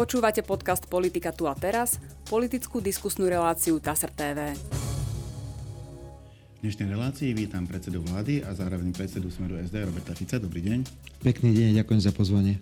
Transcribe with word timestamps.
Počúvate 0.00 0.40
podcast 0.40 0.88
Politika 0.88 1.28
tu 1.28 1.44
a 1.44 1.52
teraz, 1.52 2.00
politickú 2.24 2.80
diskusnú 2.80 3.28
reláciu 3.28 3.76
TASR 3.76 4.08
TV. 4.16 4.56
V 6.56 6.58
dnešnej 6.64 6.88
relácii 6.88 7.36
vítam 7.36 7.68
predsedu 7.68 8.00
vlády 8.08 8.40
a 8.40 8.56
zároveň 8.56 8.96
predsedu 8.96 9.28
Smeru 9.28 9.60
SD 9.60 9.76
Roberta 9.84 10.16
Fica. 10.16 10.40
Dobrý 10.40 10.64
deň. 10.64 10.88
Pekný 11.20 11.52
deň, 11.52 11.84
ďakujem 11.84 12.00
za 12.00 12.16
pozvanie. 12.16 12.56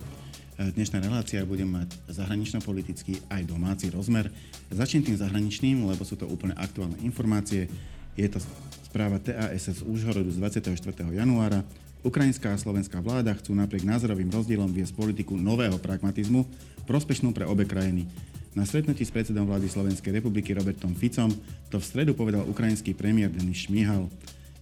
Dnešná 0.59 0.99
relácia 0.99 1.47
bude 1.47 1.63
mať 1.63 1.95
zahranično-politický 2.11 3.31
aj 3.31 3.47
domáci 3.47 3.87
rozmer. 3.95 4.35
Začnem 4.75 5.07
tým 5.07 5.23
zahraničným, 5.23 5.87
lebo 5.87 6.03
sú 6.03 6.19
to 6.19 6.27
úplne 6.27 6.59
aktuálne 6.59 6.99
informácie. 7.07 7.71
Je 8.19 8.27
to 8.27 8.43
správa 8.91 9.23
TASS 9.23 9.79
z 9.79 9.87
Úžhorodu 9.87 10.27
z 10.35 10.43
24. 10.43 10.75
januára. 11.15 11.63
Ukrajinská 12.07 12.55
a 12.55 12.61
slovenská 12.61 13.03
vláda 13.03 13.35
chcú 13.35 13.59
napriek 13.59 13.83
názorovým 13.83 14.31
rozdielom 14.31 14.71
viesť 14.71 14.95
politiku 14.95 15.35
nového 15.35 15.83
pragmatizmu, 15.83 16.47
prospešnú 16.87 17.35
pre 17.35 17.43
obe 17.43 17.67
krajiny. 17.67 18.07
Na 18.55 18.63
stretnutí 18.63 19.03
s 19.03 19.11
predsedom 19.11 19.47
vlády 19.47 19.67
Slovenskej 19.67 20.15
republiky 20.15 20.55
Robertom 20.55 20.95
Ficom 20.95 21.31
to 21.69 21.77
v 21.77 21.85
stredu 21.85 22.15
povedal 22.15 22.47
ukrajinský 22.47 22.95
premiér 22.95 23.35
Denis 23.35 23.67
Šmihal. 23.67 24.07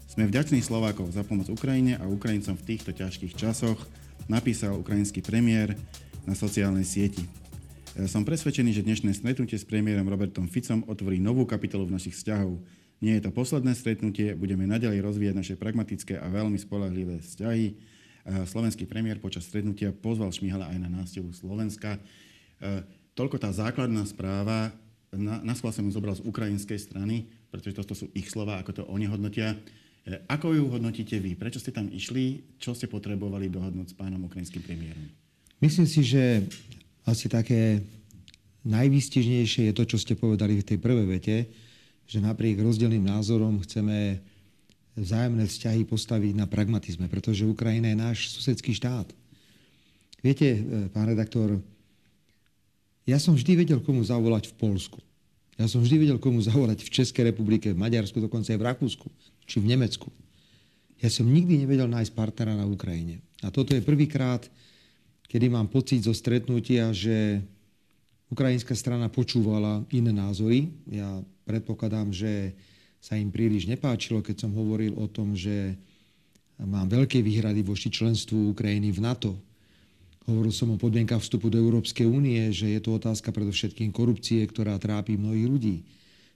Sme 0.09 0.25
vďační 0.25 0.65
Slovákov 0.65 1.13
za 1.13 1.23
pomoc 1.29 1.53
Ukrajine 1.53 2.01
a 2.01 2.09
Ukrajincom 2.09 2.57
v 2.57 2.67
týchto 2.73 2.97
ťažkých 2.97 3.37
časoch, 3.37 3.85
napísal 4.33 4.81
ukrajinský 4.81 5.21
premiér 5.21 5.77
na 6.25 6.33
sociálnej 6.33 6.89
sieti. 6.89 7.29
Som 8.09 8.25
presvedčený, 8.25 8.77
že 8.77 8.85
dnešné 8.85 9.13
stretnutie 9.13 9.57
s 9.57 9.65
premiérom 9.69 10.09
Robertom 10.09 10.49
Ficom 10.49 10.85
otvorí 10.89 11.21
novú 11.21 11.45
kapitolu 11.45 11.89
v 11.89 12.01
našich 12.01 12.17
vzťahov. 12.17 12.61
Nie 13.05 13.21
je 13.21 13.29
to 13.29 13.31
posledné 13.31 13.77
stretnutie, 13.77 14.33
budeme 14.33 14.65
naďalej 14.65 15.05
rozvíjať 15.05 15.35
naše 15.37 15.55
pragmatické 15.61 16.17
a 16.17 16.33
veľmi 16.33 16.57
spolahlivé 16.57 17.21
vzťahy. 17.21 17.77
Slovenský 18.27 18.89
premiér 18.89 19.21
počas 19.21 19.45
stretnutia 19.47 19.93
pozval 19.93 20.33
Šmihala 20.33 20.73
aj 20.73 20.79
na 20.81 20.89
návštevu 20.89 21.31
Slovenska. 21.31 22.01
Toľko 23.13 23.37
tá 23.37 23.53
základná 23.53 24.03
správa. 24.09 24.73
Na, 25.13 25.39
na 25.45 25.55
som 25.55 25.85
ju 25.87 25.93
zobral 25.93 26.17
z 26.17 26.25
ukrajinskej 26.27 26.77
strany, 26.83 27.29
pretože 27.53 27.77
toto 27.79 27.95
sú 27.95 28.11
ich 28.17 28.33
slova, 28.33 28.59
ako 28.59 28.71
to 28.73 28.83
oni 28.91 29.07
hodnotia. 29.07 29.55
Ako 30.27 30.57
ju 30.57 30.67
hodnotíte 30.73 31.21
vy? 31.21 31.37
Prečo 31.39 31.61
ste 31.63 31.71
tam 31.71 31.93
išli? 31.93 32.57
Čo 32.59 32.75
ste 32.75 32.91
potrebovali 32.91 33.53
dohodnúť 33.53 33.93
s 33.93 33.95
pánom 33.95 34.25
ukrajinským 34.27 34.65
premiérom? 34.65 35.07
Myslím 35.63 35.87
si, 35.87 36.01
že 36.03 36.45
asi 37.07 37.31
také 37.31 37.87
najvýstižnejšie 38.67 39.71
je 39.71 39.75
to, 39.77 39.85
čo 39.87 39.97
ste 40.03 40.19
povedali 40.19 40.59
v 40.59 40.67
tej 40.67 40.79
prvej 40.83 41.07
vete, 41.07 41.37
že 42.07 42.23
napriek 42.23 42.63
rozdielným 42.63 43.03
názorom 43.03 43.61
chceme 43.67 44.23
vzájomné 44.97 45.45
vzťahy 45.45 45.83
postaviť 45.85 46.33
na 46.39 46.47
pragmatizme, 46.49 47.11
pretože 47.11 47.45
Ukrajina 47.45 47.93
je 47.93 47.99
náš 47.99 48.19
susedský 48.33 48.73
štát. 48.73 49.11
Viete, 50.25 50.49
e, 50.57 50.61
pán 50.89 51.07
redaktor, 51.07 51.61
ja 53.05 53.21
som 53.21 53.37
vždy 53.37 53.67
vedel, 53.67 53.79
komu 53.85 54.03
zavolať 54.03 54.51
v 54.51 54.55
Polsku. 54.57 54.99
Ja 55.61 55.69
som 55.69 55.85
vždy 55.85 56.09
vedel, 56.09 56.19
komu 56.19 56.41
zavolať 56.41 56.83
v 56.83 56.91
Českej 56.91 57.29
republike, 57.31 57.71
v 57.71 57.79
Maďarsku, 57.79 58.19
dokonca 58.19 58.51
aj 58.51 58.59
v 58.59 58.67
Rakúsku, 58.67 59.07
či 59.45 59.61
v 59.61 59.71
Nemecku. 59.73 60.09
Ja 61.01 61.13
som 61.13 61.29
nikdy 61.29 61.65
nevedel 61.65 61.93
nájsť 61.93 62.13
partnera 62.17 62.57
na 62.57 62.65
Ukrajine. 62.65 63.21
A 63.45 63.53
toto 63.53 63.77
je 63.77 63.85
prvýkrát, 63.85 64.49
kedy 65.29 65.53
mám 65.53 65.69
pocit 65.69 66.05
zo 66.05 66.17
stretnutia, 66.17 66.89
že 66.97 67.45
ukrajinská 68.31 68.75
strana 68.75 69.07
počúvala 69.07 69.87
iné 69.95 70.11
názory. 70.11 70.71
Ja 70.91 71.23
predpokladám, 71.47 72.11
že 72.11 72.55
sa 72.99 73.15
im 73.15 73.31
príliš 73.31 73.71
nepáčilo, 73.71 74.19
keď 74.25 74.47
som 74.47 74.53
hovoril 74.57 74.99
o 74.99 75.07
tom, 75.07 75.39
že 75.39 75.79
mám 76.59 76.91
veľké 76.91 77.23
výhrady 77.23 77.63
voči 77.63 77.93
členstvu 77.93 78.51
Ukrajiny 78.57 78.91
v 78.91 79.01
NATO. 79.05 79.33
Hovoril 80.27 80.51
som 80.51 80.75
o 80.75 80.81
podmienkach 80.81 81.23
vstupu 81.23 81.47
do 81.47 81.61
Európskej 81.61 82.03
únie, 82.03 82.51
že 82.51 82.67
je 82.67 82.81
to 82.83 82.99
otázka 82.99 83.31
predovšetkým 83.31 83.95
korupcie, 83.95 84.43
ktorá 84.43 84.75
trápi 84.75 85.15
mnohých 85.15 85.47
ľudí. 85.47 85.77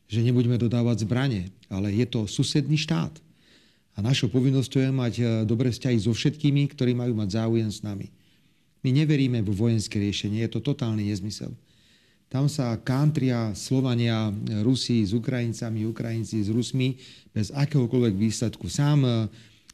Že 0.06 0.30
nebudeme 0.30 0.54
dodávať 0.62 1.10
zbranie, 1.10 1.50
ale 1.66 1.90
je 1.90 2.06
to 2.06 2.30
susedný 2.30 2.78
štát. 2.78 3.10
A 3.98 3.98
našou 3.98 4.30
povinnosťou 4.30 4.86
je 4.86 4.92
mať 4.94 5.14
e, 5.18 5.24
dobré 5.42 5.74
vzťahy 5.74 5.98
so 5.98 6.14
všetkými, 6.14 6.70
ktorí 6.70 6.94
majú 6.94 7.18
mať 7.18 7.42
záujem 7.42 7.66
s 7.66 7.82
nami. 7.82 8.14
My 8.86 8.94
neveríme 8.94 9.42
vo 9.42 9.66
vojenské 9.66 9.98
riešenie, 9.98 10.46
je 10.46 10.50
to 10.54 10.62
totálny 10.62 11.10
nezmysel. 11.10 11.50
Tam 12.30 12.46
sa 12.46 12.78
kantria 12.78 13.50
Slovania, 13.58 14.30
Rusi 14.62 15.02
s 15.02 15.10
Ukrajincami, 15.10 15.82
Ukrajinci 15.82 16.46
s 16.46 16.48
Rusmi 16.54 16.94
bez 17.34 17.50
akéhokoľvek 17.50 18.14
výsledku. 18.14 18.70
Sám 18.70 19.02
eh, 19.02 19.26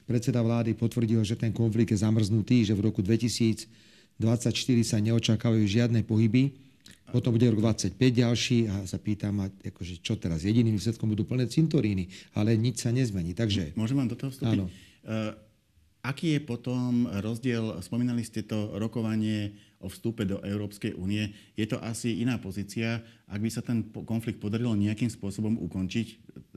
predseda 0.08 0.40
vlády 0.40 0.72
potvrdil, 0.72 1.20
že 1.20 1.36
ten 1.36 1.52
konflikt 1.52 1.92
je 1.92 2.00
zamrznutý, 2.00 2.64
že 2.64 2.72
v 2.72 2.88
roku 2.88 3.04
2024 3.04 3.68
sa 4.88 4.96
neočakávajú 5.04 5.68
žiadne 5.68 6.00
pohyby. 6.08 6.56
Potom 7.12 7.36
bude 7.36 7.44
rok 7.52 7.60
25 7.60 7.92
ďalší 8.00 8.58
a 8.72 8.74
sa 8.88 8.98
pýtam, 8.98 9.52
akože 9.62 10.00
čo 10.00 10.16
teraz? 10.16 10.42
Jediným 10.42 10.80
výsledkom 10.80 11.12
budú 11.12 11.28
plné 11.28 11.46
cintoríny, 11.52 12.08
ale 12.34 12.56
nič 12.56 12.82
sa 12.82 12.90
nezmení. 12.90 13.36
Takže... 13.36 13.76
Môžem 13.78 14.00
vám 14.00 14.10
do 14.10 14.18
toho 14.18 14.32
vstúpiť? 14.32 14.58
Áno. 14.58 14.66
Uh, 15.06 15.30
aký 16.02 16.34
je 16.34 16.40
potom 16.42 17.06
rozdiel, 17.22 17.78
spomínali 17.78 18.26
ste 18.26 18.42
to 18.42 18.74
rokovanie 18.74 19.54
o 19.80 19.92
vstupe 19.92 20.24
do 20.24 20.40
Európskej 20.40 20.96
únie. 20.96 21.32
Je 21.54 21.68
to 21.68 21.76
asi 21.84 22.24
iná 22.24 22.40
pozícia. 22.40 23.04
Ak 23.28 23.40
by 23.40 23.50
sa 23.52 23.60
ten 23.60 23.84
konflikt 24.08 24.40
podarilo 24.40 24.72
nejakým 24.72 25.12
spôsobom 25.12 25.60
ukončiť, 25.60 26.06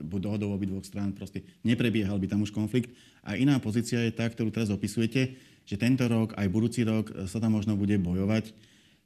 buď 0.00 0.20
dohodou 0.20 0.56
dvoch 0.56 0.86
strán, 0.86 1.12
proste 1.12 1.44
neprebiehal 1.60 2.16
by 2.16 2.26
tam 2.26 2.40
už 2.42 2.52
konflikt. 2.54 2.92
A 3.20 3.36
iná 3.36 3.60
pozícia 3.60 4.00
je 4.00 4.12
tá, 4.12 4.24
ktorú 4.24 4.48
teraz 4.48 4.72
opisujete, 4.72 5.36
že 5.68 5.76
tento 5.76 6.08
rok, 6.08 6.32
aj 6.34 6.48
budúci 6.48 6.82
rok 6.82 7.12
sa 7.28 7.38
tam 7.38 7.54
možno 7.60 7.76
bude 7.76 7.94
bojovať. 8.00 8.50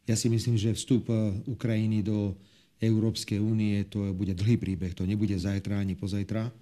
Ja 0.04 0.14
si 0.14 0.28
myslím, 0.28 0.60
že 0.60 0.76
vstup 0.76 1.08
e, 1.08 1.16
Ukrajiny 1.48 2.04
do 2.04 2.36
Európskej 2.76 3.40
únie 3.40 3.80
to 3.88 4.12
bude 4.12 4.36
dlhý 4.36 4.60
príbeh. 4.60 4.92
To 4.92 5.08
nebude 5.08 5.34
zajtra 5.34 5.80
ani 5.80 5.96
pozajtra. 5.96 6.52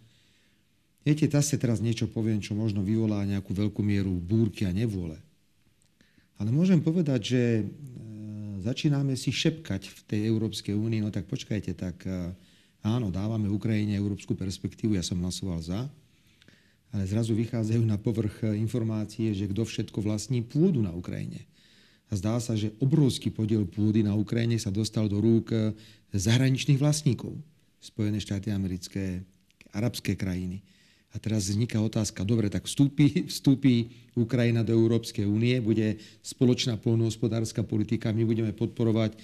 Viete, 1.03 1.27
zase 1.27 1.59
teraz 1.59 1.83
niečo 1.83 2.07
poviem, 2.07 2.39
čo 2.39 2.55
možno 2.55 2.87
vyvolá 2.87 3.27
nejakú 3.27 3.51
veľkú 3.51 3.83
mieru 3.83 4.15
búrky 4.15 4.63
a 4.63 4.71
nevôle. 4.71 5.19
Ale 6.43 6.51
môžem 6.51 6.83
povedať, 6.83 7.21
že 7.23 7.43
e, 7.63 7.65
začíname 8.67 9.15
si 9.15 9.31
šepkať 9.31 9.87
v 9.87 9.99
tej 10.11 10.21
Európskej 10.27 10.75
únii, 10.75 11.07
no 11.07 11.15
tak 11.15 11.31
počkajte, 11.31 11.71
tak 11.79 12.03
e, 12.03 12.35
áno, 12.83 13.15
dávame 13.15 13.47
Ukrajine 13.47 13.95
európsku 13.95 14.35
perspektívu, 14.35 14.99
ja 14.99 15.07
som 15.07 15.23
hlasoval 15.23 15.63
za, 15.63 15.87
ale 16.91 17.07
zrazu 17.07 17.39
vychádzajú 17.39 17.87
na 17.87 17.95
povrch 17.95 18.43
e, 18.43 18.59
informácie, 18.59 19.31
že 19.39 19.47
kto 19.55 19.63
všetko 19.63 20.03
vlastní 20.03 20.43
pôdu 20.43 20.83
na 20.83 20.91
Ukrajine. 20.91 21.47
A 22.11 22.19
zdá 22.19 22.35
sa, 22.43 22.59
že 22.59 22.75
obrovský 22.83 23.31
podiel 23.31 23.63
pôdy 23.63 24.03
na 24.03 24.19
Ukrajine 24.19 24.59
sa 24.59 24.75
dostal 24.75 25.07
do 25.07 25.23
rúk 25.23 25.55
zahraničných 26.11 26.77
vlastníkov. 26.77 27.39
Spojené 27.79 28.19
štáty 28.19 28.51
americké, 28.51 29.23
arabské 29.71 30.19
krajiny. 30.19 30.61
A 31.13 31.21
teraz 31.21 31.53
vzniká 31.53 31.77
otázka, 31.77 32.25
dobre, 32.25 32.49
tak 32.49 32.65
vstúpi, 32.65 33.29
vstúpi 33.29 33.93
Ukrajina 34.17 34.65
do 34.65 34.73
Európskej 34.73 35.29
únie, 35.29 35.61
bude 35.61 36.01
spoločná 36.25 36.81
polnohospodárska 36.81 37.65
politika, 37.69 38.17
my 38.17 38.25
budeme 38.25 38.57
podporovať 38.57 39.21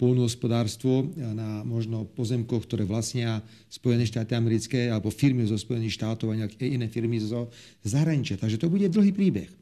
polnohospodárstvo 0.00 1.12
na 1.16 1.60
možno 1.60 2.08
pozemkoch, 2.08 2.64
ktoré 2.64 2.88
vlastnia 2.88 3.44
Spojené 3.68 4.08
štáty 4.08 4.32
americké 4.32 4.88
alebo 4.88 5.12
firmy 5.12 5.44
zo 5.44 5.60
Spojených 5.60 6.00
štátov 6.00 6.32
a 6.32 6.40
nejaké 6.40 6.64
iné 6.64 6.88
firmy 6.88 7.20
zo 7.20 7.52
zahraničia. 7.84 8.40
Takže 8.40 8.56
to 8.56 8.72
bude 8.72 8.88
dlhý 8.88 9.12
príbeh. 9.12 9.52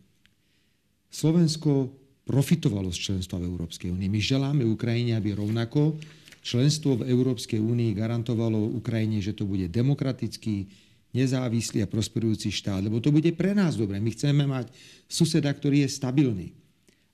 Slovensko 1.11 1.91
profitovalo 2.22 2.94
z 2.94 3.11
členstva 3.11 3.43
v 3.43 3.50
Európskej 3.50 3.91
únii. 3.91 4.06
My 4.06 4.21
želáme 4.22 4.62
Ukrajine, 4.62 5.19
aby 5.19 5.34
rovnako 5.34 5.99
členstvo 6.44 7.03
v 7.03 7.11
Európskej 7.11 7.59
únii 7.59 7.99
garantovalo 7.99 8.78
Ukrajine, 8.78 9.19
že 9.19 9.34
to 9.34 9.43
bude 9.43 9.67
demokratický, 9.72 10.71
nezávislý 11.12 11.84
a 11.84 11.91
prosperujúci 11.91 12.52
štát, 12.52 12.84
lebo 12.84 13.00
to 13.00 13.08
bude 13.08 13.28
pre 13.32 13.56
nás 13.56 13.76
dobre. 13.76 13.96
My 13.96 14.12
chceme 14.12 14.44
mať 14.44 14.69
suseda, 15.08 15.48
ktorý 15.48 15.84
je 15.84 15.91
stabilný. 15.91 16.48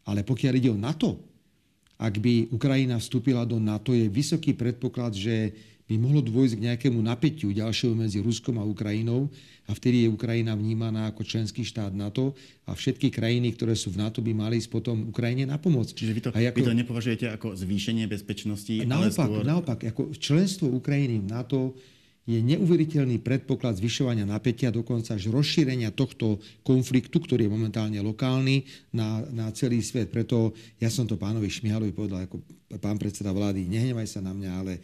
Ale 0.04 0.26
pokiaľ 0.26 0.52
ide 0.58 0.70
o 0.70 0.78
NATO, 0.78 1.16
ak 1.96 2.18
by 2.18 2.50
Ukrajina 2.50 2.98
vstúpila 2.98 3.46
do 3.46 3.62
NATO, 3.62 3.94
je 3.94 4.10
vysoký 4.10 4.52
predpoklad, 4.52 5.14
že 5.14 5.54
by 5.84 6.00
mohlo 6.00 6.24
dôjsť 6.24 6.54
k 6.56 6.64
nejakému 6.72 6.96
napätiu 7.04 7.52
ďalšieho 7.52 7.92
medzi 7.92 8.24
Ruskom 8.24 8.56
a 8.56 8.64
Ukrajinou 8.64 9.28
a 9.68 9.76
vtedy 9.76 10.04
je 10.04 10.08
Ukrajina 10.08 10.56
vnímaná 10.56 11.12
ako 11.12 11.28
členský 11.28 11.60
štát 11.60 11.92
NATO 11.92 12.32
a 12.64 12.72
všetky 12.72 13.12
krajiny, 13.12 13.52
ktoré 13.52 13.76
sú 13.76 13.92
v 13.92 14.00
NATO, 14.00 14.24
by 14.24 14.32
mali 14.32 14.56
ísť 14.56 14.72
potom 14.72 15.12
Ukrajine 15.12 15.44
na 15.44 15.60
pomoc. 15.60 15.92
Čiže 15.92 16.12
vy 16.16 16.20
to, 16.24 16.28
ako, 16.32 16.56
vy 16.56 16.68
to 16.72 16.80
nepovažujete 16.80 17.26
ako 17.36 17.52
zvýšenie 17.52 18.08
bezpečnosti? 18.08 18.80
Naopak, 18.80 19.28
ale 19.28 19.40
skôr... 19.40 19.44
naopak 19.44 19.78
ako 19.84 20.02
členstvo 20.16 20.72
Ukrajiny 20.72 21.20
v 21.20 21.28
NATO 21.28 21.76
je 22.24 22.40
neuveriteľný 22.40 23.20
predpoklad 23.20 23.76
zvyšovania 23.76 24.24
napätia, 24.24 24.72
dokonca 24.72 25.12
až 25.12 25.28
rozšírenia 25.28 25.92
tohto 25.92 26.40
konfliktu, 26.64 27.20
ktorý 27.20 27.44
je 27.44 27.52
momentálne 27.52 28.00
lokálny, 28.00 28.64
na, 28.96 29.20
na 29.28 29.52
celý 29.52 29.84
svet. 29.84 30.08
Preto 30.08 30.56
ja 30.80 30.88
som 30.88 31.04
to 31.04 31.20
pánovi 31.20 31.52
Šmihalovi 31.52 31.92
povedal 31.92 32.24
ako 32.24 32.40
pán 32.80 32.96
predseda 32.96 33.28
vlády, 33.28 33.68
nehnevaj 33.68 34.08
sa 34.08 34.24
na 34.24 34.32
mňa, 34.32 34.50
ale 34.56 34.80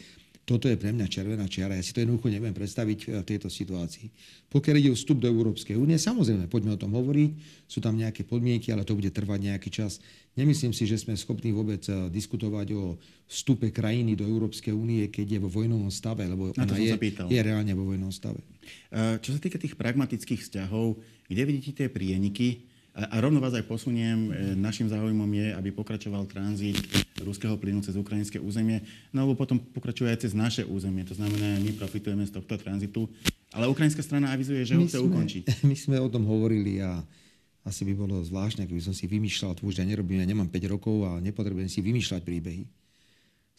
toto 0.50 0.66
je 0.66 0.74
pre 0.74 0.90
mňa 0.90 1.06
červená 1.06 1.46
čiara. 1.46 1.78
Ja 1.78 1.84
si 1.86 1.94
to 1.94 2.02
jednoducho 2.02 2.26
neviem 2.26 2.50
predstaviť 2.50 3.22
v 3.22 3.22
tejto 3.22 3.46
situácii. 3.46 4.10
Pokiaľ 4.50 4.74
ide 4.82 4.90
o 4.90 4.98
vstup 4.98 5.22
do 5.22 5.30
Európskej 5.30 5.78
únie, 5.78 5.94
samozrejme, 5.94 6.50
poďme 6.50 6.74
o 6.74 6.80
tom 6.82 6.90
hovoriť. 6.90 7.30
Sú 7.70 7.78
tam 7.78 7.94
nejaké 7.94 8.26
podmienky, 8.26 8.74
ale 8.74 8.82
to 8.82 8.98
bude 8.98 9.14
trvať 9.14 9.46
nejaký 9.46 9.70
čas. 9.70 10.02
Nemyslím 10.34 10.74
si, 10.74 10.90
že 10.90 10.98
sme 10.98 11.14
schopní 11.14 11.54
vôbec 11.54 11.86
eh, 11.86 12.10
diskutovať 12.10 12.74
o 12.74 12.98
vstupe 13.30 13.70
krajiny 13.70 14.18
do 14.18 14.26
Európskej 14.26 14.74
únie, 14.74 15.06
keď 15.06 15.38
je 15.38 15.40
vo 15.46 15.46
vojnovom 15.46 15.94
stave, 15.94 16.26
lebo 16.26 16.50
ona 16.50 16.74
je, 16.74 16.98
je 17.30 17.40
reálne 17.46 17.70
vo 17.78 17.86
vojnovom 17.86 18.10
stave. 18.10 18.42
Eh, 18.90 19.22
čo 19.22 19.30
sa 19.30 19.38
týka 19.38 19.54
tých 19.54 19.78
pragmatických 19.78 20.42
vzťahov, 20.42 20.98
kde 21.30 21.42
vidíte 21.46 21.70
tie 21.78 21.86
prieniky, 21.86 22.66
a, 22.90 23.06
a 23.06 23.16
rovno 23.22 23.38
vás 23.38 23.54
aj 23.54 23.64
posuniem, 23.70 24.18
e, 24.28 24.58
našim 24.58 24.90
záujmom 24.90 25.30
je, 25.30 25.54
aby 25.54 25.70
pokračoval 25.70 26.26
tranzit 26.26 26.76
ruského 27.22 27.54
plynu 27.54 27.78
cez 27.86 27.94
ukrajinské 27.94 28.42
územie, 28.42 28.82
no 29.14 29.22
lebo 29.22 29.38
potom 29.38 29.62
pokračuje 29.62 30.10
aj 30.10 30.26
cez 30.26 30.32
naše 30.34 30.66
územie. 30.66 31.06
To 31.06 31.14
znamená, 31.14 31.62
my 31.62 31.70
profitujeme 31.78 32.26
z 32.26 32.34
tohto 32.34 32.58
tranzitu, 32.58 33.06
ale 33.54 33.70
ukrajinská 33.70 34.02
strana 34.02 34.34
avizuje, 34.34 34.66
že 34.66 34.74
ho 34.74 34.82
chce 34.86 34.98
ukončiť. 34.98 35.42
My 35.70 35.74
sme 35.74 35.98
o 35.98 36.10
tom 36.10 36.26
hovorili 36.26 36.82
a 36.82 37.02
asi 37.66 37.84
by 37.86 37.92
bolo 37.92 38.24
zvláštne, 38.24 38.64
keby 38.64 38.80
som 38.80 38.96
si 38.96 39.04
vymýšľal, 39.04 39.58
to 39.58 39.68
už 39.68 39.82
ja 39.82 39.86
nerobím, 39.86 40.22
ja 40.22 40.26
nemám 40.26 40.48
5 40.48 40.72
rokov 40.72 41.04
a 41.04 41.20
nepotrebujem 41.20 41.68
si 41.68 41.84
vymýšľať 41.84 42.22
príbehy. 42.24 42.64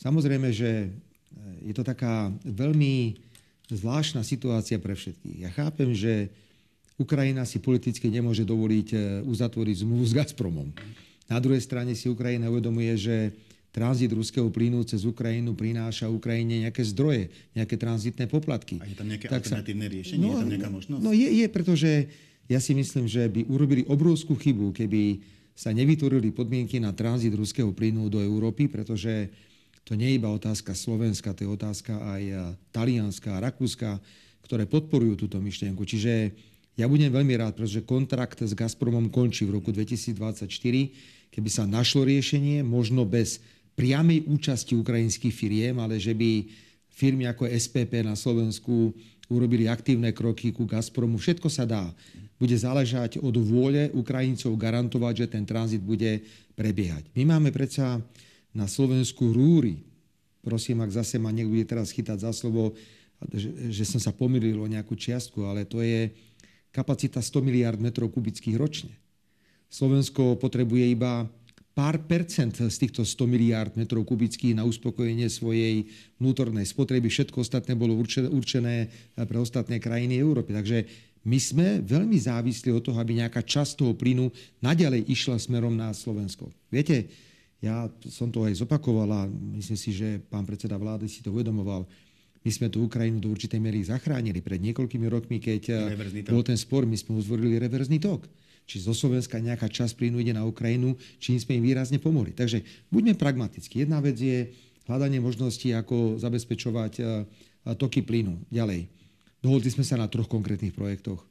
Samozrejme, 0.01 0.49
že 0.49 0.89
e, 0.89 1.69
je 1.69 1.73
to 1.77 1.85
taká 1.85 2.33
veľmi 2.43 3.21
zvláštna 3.71 4.25
situácia 4.25 4.81
pre 4.81 4.97
všetkých. 4.97 5.37
Ja 5.47 5.49
chápem, 5.53 5.95
že 5.95 6.33
Ukrajina 7.01 7.41
si 7.49 7.57
politicky 7.57 8.13
nemôže 8.13 8.45
dovoliť 8.45 8.87
e, 8.93 8.97
uzatvoriť 9.25 9.75
zmluvu 9.81 10.05
s 10.05 10.13
Gazpromom. 10.13 10.69
Na 11.25 11.41
druhej 11.41 11.65
strane 11.65 11.97
si 11.97 12.05
Ukrajina 12.05 12.53
uvedomuje, 12.53 12.93
že 12.93 13.15
tranzit 13.71 14.11
ruského 14.11 14.51
plynu 14.51 14.83
cez 14.83 15.07
Ukrajinu 15.07 15.55
prináša 15.55 16.11
Ukrajine 16.11 16.67
nejaké 16.67 16.83
zdroje, 16.83 17.31
nejaké 17.55 17.79
tranzitné 17.79 18.27
poplatky. 18.27 18.77
A 18.83 18.85
je 18.85 18.95
tam 18.99 19.07
nejaké 19.07 19.31
tak 19.31 19.41
alternatívne 19.41 19.87
sa... 19.87 19.93
riešenie? 19.95 20.27
No, 20.27 20.35
je 20.35 20.41
tam 20.43 20.51
nejaká 20.51 20.69
možnosť? 20.69 21.01
No 21.01 21.11
je, 21.15 21.29
je, 21.31 21.47
pretože 21.47 21.91
ja 22.51 22.59
si 22.59 22.75
myslím, 22.75 23.07
že 23.07 23.31
by 23.31 23.47
urobili 23.47 23.87
obrovskú 23.87 24.35
chybu, 24.35 24.75
keby 24.75 25.23
sa 25.55 25.71
nevytvorili 25.71 26.35
podmienky 26.35 26.83
na 26.83 26.91
tranzit 26.91 27.31
ruského 27.31 27.71
plynu 27.71 28.11
do 28.11 28.19
Európy, 28.19 28.67
pretože 28.67 29.31
to 29.87 29.95
nie 29.95 30.13
je 30.13 30.17
iba 30.19 30.29
otázka 30.29 30.75
Slovenska, 30.75 31.31
to 31.31 31.47
je 31.47 31.49
otázka 31.49 31.95
aj 31.95 32.23
e, 32.27 32.35
Talianska 32.75 33.39
Rakúska, 33.39 33.97
ktoré 34.43 34.67
podporujú 34.67 35.25
túto 35.25 35.39
myšlienku. 35.39 35.87
Čiže 35.87 36.35
ja 36.79 36.87
budem 36.87 37.11
veľmi 37.11 37.35
rád, 37.35 37.59
pretože 37.59 37.83
kontrakt 37.83 38.39
s 38.39 38.55
Gazpromom 38.55 39.11
končí 39.11 39.43
v 39.43 39.59
roku 39.59 39.75
2024. 39.75 40.47
Keby 41.31 41.49
sa 41.51 41.67
našlo 41.67 42.07
riešenie, 42.07 42.63
možno 42.63 43.03
bez 43.03 43.43
priamej 43.75 44.27
účasti 44.27 44.75
ukrajinských 44.75 45.31
firiem, 45.31 45.79
ale 45.79 45.99
že 45.99 46.15
by 46.15 46.47
firmy 46.91 47.27
ako 47.27 47.47
SPP 47.47 48.03
na 48.03 48.15
Slovensku 48.15 48.91
urobili 49.31 49.67
aktívne 49.71 50.11
kroky 50.11 50.51
ku 50.51 50.67
Gazpromu. 50.67 51.15
Všetko 51.15 51.47
sa 51.47 51.63
dá. 51.63 51.87
Bude 52.35 52.57
záležať 52.57 53.21
od 53.23 53.31
vôle 53.39 53.87
Ukrajincov 53.95 54.59
garantovať, 54.59 55.13
že 55.23 55.27
ten 55.31 55.43
tranzit 55.47 55.79
bude 55.79 56.19
prebiehať. 56.59 57.07
My 57.15 57.37
máme 57.37 57.55
predsa 57.55 58.03
na 58.51 58.67
Slovensku 58.67 59.31
rúry. 59.31 59.79
Prosím, 60.43 60.83
ak 60.83 60.91
zase 60.91 61.15
ma 61.21 61.31
niekto 61.31 61.53
bude 61.53 61.69
teraz 61.69 61.93
chytať 61.95 62.27
za 62.27 62.31
slovo, 62.35 62.75
že, 63.29 63.53
že 63.69 63.85
som 63.85 64.01
sa 64.01 64.11
pomýlil 64.11 64.57
o 64.57 64.67
nejakú 64.67 64.97
čiastku, 64.97 65.45
ale 65.45 65.63
to 65.63 65.79
je 65.85 66.09
kapacita 66.71 67.19
100 67.19 67.43
miliard 67.43 67.79
metrov 67.79 68.11
kubických 68.11 68.55
ročne. 68.55 68.95
Slovensko 69.71 70.35
potrebuje 70.35 70.91
iba 70.91 71.27
pár 71.71 72.03
percent 72.03 72.51
z 72.51 72.75
týchto 72.75 73.07
100 73.07 73.31
miliard 73.31 73.71
metrov 73.79 74.03
kubických 74.03 74.59
na 74.59 74.67
uspokojenie 74.67 75.31
svojej 75.31 75.87
vnútornej 76.19 76.67
spotreby. 76.67 77.07
Všetko 77.07 77.43
ostatné 77.43 77.79
bolo 77.79 77.95
určené 78.35 78.91
pre 79.15 79.37
ostatné 79.39 79.79
krajiny 79.79 80.19
Európy. 80.19 80.51
Takže 80.51 80.77
my 81.23 81.37
sme 81.39 81.67
veľmi 81.79 82.17
závislí 82.17 82.75
od 82.75 82.83
toho, 82.83 82.97
aby 82.99 83.23
nejaká 83.23 83.45
časť 83.45 83.79
toho 83.79 83.93
plynu 83.95 84.27
naďalej 84.59 85.07
išla 85.07 85.39
smerom 85.39 85.71
na 85.71 85.95
Slovensko. 85.95 86.51
Viete, 86.67 87.07
ja 87.61 87.87
som 88.09 88.33
to 88.33 88.43
aj 88.43 88.57
zopakoval 88.57 89.07
a 89.07 89.21
myslím 89.55 89.77
si, 89.77 89.93
že 89.93 90.17
pán 90.27 90.43
predseda 90.49 90.81
vlády 90.81 91.05
si 91.05 91.21
to 91.21 91.29
uvedomoval 91.29 91.85
my 92.41 92.49
sme 92.49 92.67
tú 92.73 92.89
Ukrajinu 92.89 93.21
do 93.21 93.29
určitej 93.29 93.61
miery 93.61 93.85
zachránili. 93.85 94.41
Pred 94.41 94.61
niekoľkými 94.65 95.05
rokmi, 95.05 95.37
keď 95.37 95.61
eh, 95.69 96.25
bol 96.25 96.41
ten 96.41 96.57
spor, 96.57 96.89
my 96.89 96.97
sme 96.97 97.21
uzvorili 97.21 97.61
reverzný 97.61 98.01
tok. 98.01 98.25
Či 98.65 98.81
zo 98.81 98.93
Slovenska 98.93 99.41
nejaká 99.41 99.69
časť 99.69 99.97
plynu 99.97 100.21
ide 100.21 100.33
na 100.33 100.45
Ukrajinu, 100.45 100.97
čím 101.21 101.37
sme 101.37 101.57
im 101.61 101.65
výrazne 101.65 101.97
pomohli. 102.01 102.33
Takže 102.33 102.61
buďme 102.89 103.17
pragmatickí. 103.17 103.85
Jedna 103.85 104.01
vec 104.01 104.17
je 104.17 104.53
hľadanie 104.89 105.21
možností, 105.21 105.73
ako 105.73 106.17
zabezpečovať 106.17 106.93
eh, 107.01 107.05
toky 107.77 108.01
plynu. 108.01 108.41
Ďalej. 108.49 108.89
Dohodli 109.41 109.69
sme 109.69 109.85
sa 109.85 109.97
na 109.97 110.09
troch 110.09 110.29
konkrétnych 110.29 110.73
projektoch. 110.73 111.21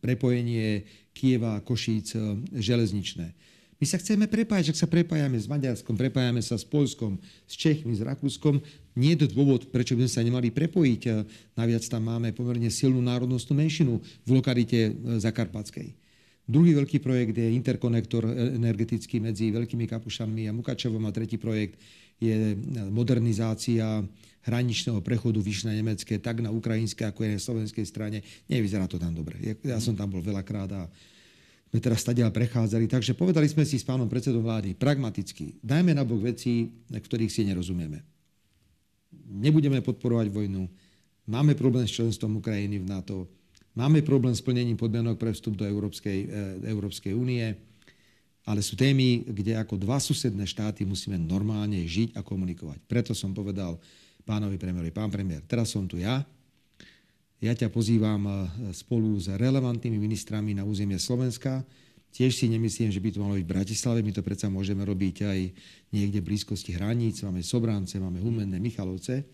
Prepojenie 0.00 0.84
Kieva, 1.16 1.60
Košíc, 1.64 2.12
eh, 2.12 2.20
železničné 2.52 3.52
my 3.82 3.90
sa 3.90 3.98
chceme 3.98 4.30
prepájať, 4.30 4.70
že 4.70 4.78
sa 4.78 4.86
prepájame 4.86 5.34
s 5.34 5.50
Maďarskom, 5.50 5.98
prepájame 5.98 6.38
sa 6.38 6.54
s 6.54 6.62
Polskom, 6.62 7.18
s 7.50 7.58
Čechmi, 7.58 7.90
s 7.90 8.06
Rakúskom. 8.06 8.62
Nie 8.92 9.16
je 9.16 9.24
to 9.24 9.32
dôvod, 9.32 9.72
prečo 9.72 9.96
by 9.96 10.04
sme 10.04 10.12
sa 10.12 10.20
nemali 10.20 10.52
prepojiť. 10.52 11.02
Naviac 11.56 11.84
tam 11.88 12.12
máme 12.12 12.36
pomerne 12.36 12.68
silnú 12.68 13.00
národnostnú 13.00 13.56
menšinu 13.56 13.96
v 13.98 14.30
lokalite 14.30 14.92
e, 14.92 14.92
Zakarpatskej. 15.16 15.96
Druhý 16.44 16.76
veľký 16.76 17.00
projekt 17.00 17.38
je 17.38 17.56
interkonektor 17.56 18.28
e, 18.28 18.52
energetický 18.60 19.16
medzi 19.22 19.48
Veľkými 19.48 19.88
Kapušanmi 19.88 20.44
a 20.44 20.52
Mukačevom 20.52 21.00
a 21.08 21.14
tretí 21.14 21.40
projekt 21.40 21.80
je 22.20 22.52
e, 22.52 22.56
modernizácia 22.92 24.04
hraničného 24.44 25.00
prechodu 25.00 25.40
Vyšné 25.40 25.72
Nemecké, 25.72 26.20
tak 26.20 26.44
na 26.44 26.52
ukrajinskej, 26.52 27.08
ako 27.08 27.24
aj 27.24 27.30
na 27.32 27.40
slovenskej 27.40 27.86
strane. 27.88 28.20
Nevyzerá 28.44 28.84
to 28.84 29.00
tam 29.00 29.16
dobre. 29.16 29.40
Ja 29.64 29.80
som 29.80 29.96
tam 29.96 30.12
bol 30.12 30.20
veľakrát 30.20 30.68
a 30.76 30.84
sme 31.72 31.80
teraz 31.80 32.04
stadiaľ 32.04 32.28
prechádzali. 32.28 32.84
Takže 32.84 33.16
povedali 33.16 33.48
sme 33.48 33.64
si 33.64 33.80
s 33.80 33.88
pánom 33.88 34.04
predsedom 34.04 34.44
vlády 34.44 34.76
pragmaticky, 34.76 35.56
dajme 35.64 35.96
na 35.96 36.04
bok 36.04 36.20
veci, 36.20 36.68
na 36.92 37.00
ktorých 37.00 37.32
si 37.32 37.48
nerozumieme. 37.48 38.11
Nebudeme 39.32 39.80
podporovať 39.80 40.28
vojnu, 40.28 40.68
máme 41.24 41.56
problém 41.56 41.88
s 41.88 41.96
členstvom 41.96 42.44
Ukrajiny 42.44 42.84
v 42.84 42.86
NATO, 42.86 43.16
máme 43.72 44.04
problém 44.04 44.36
s 44.36 44.44
plnením 44.44 44.76
podmienok 44.76 45.16
pre 45.16 45.32
vstup 45.32 45.56
do 45.56 45.64
Európskej, 45.64 46.18
e, 46.22 46.68
Európskej 46.68 47.16
únie, 47.16 47.56
ale 48.44 48.60
sú 48.60 48.76
témy, 48.76 49.24
kde 49.24 49.56
ako 49.56 49.80
dva 49.80 49.96
susedné 50.02 50.44
štáty 50.44 50.84
musíme 50.84 51.16
normálne 51.16 51.80
žiť 51.80 52.18
a 52.18 52.20
komunikovať. 52.20 52.84
Preto 52.84 53.16
som 53.16 53.32
povedal 53.32 53.80
pánovi 54.28 54.60
premiérovi, 54.60 54.92
pán 54.92 55.08
premiér, 55.08 55.40
teraz 55.48 55.72
som 55.72 55.88
tu 55.88 55.96
ja, 55.96 56.20
ja 57.42 57.52
ťa 57.58 57.74
pozývam 57.74 58.22
e, 58.22 58.32
spolu 58.70 59.18
s 59.18 59.26
relevantnými 59.26 59.98
ministrami 59.98 60.54
na 60.54 60.62
územie 60.62 61.00
Slovenska. 61.00 61.66
Tiež 62.12 62.36
si 62.36 62.46
nemyslím, 62.46 62.92
že 62.92 63.00
by 63.00 63.08
to 63.08 63.24
malo 63.24 63.40
byť 63.40 63.46
v 63.48 63.54
Bratislave. 63.56 64.04
My 64.04 64.12
to 64.12 64.20
predsa 64.20 64.52
môžeme 64.52 64.84
robiť 64.84 65.16
aj 65.24 65.38
niekde 65.96 66.20
v 66.20 66.28
blízkosti 66.28 66.76
hraníc. 66.76 67.24
Máme 67.24 67.40
Sobrance, 67.40 67.96
máme 67.96 68.20
Humenné, 68.20 68.60
Michalovce. 68.60 69.24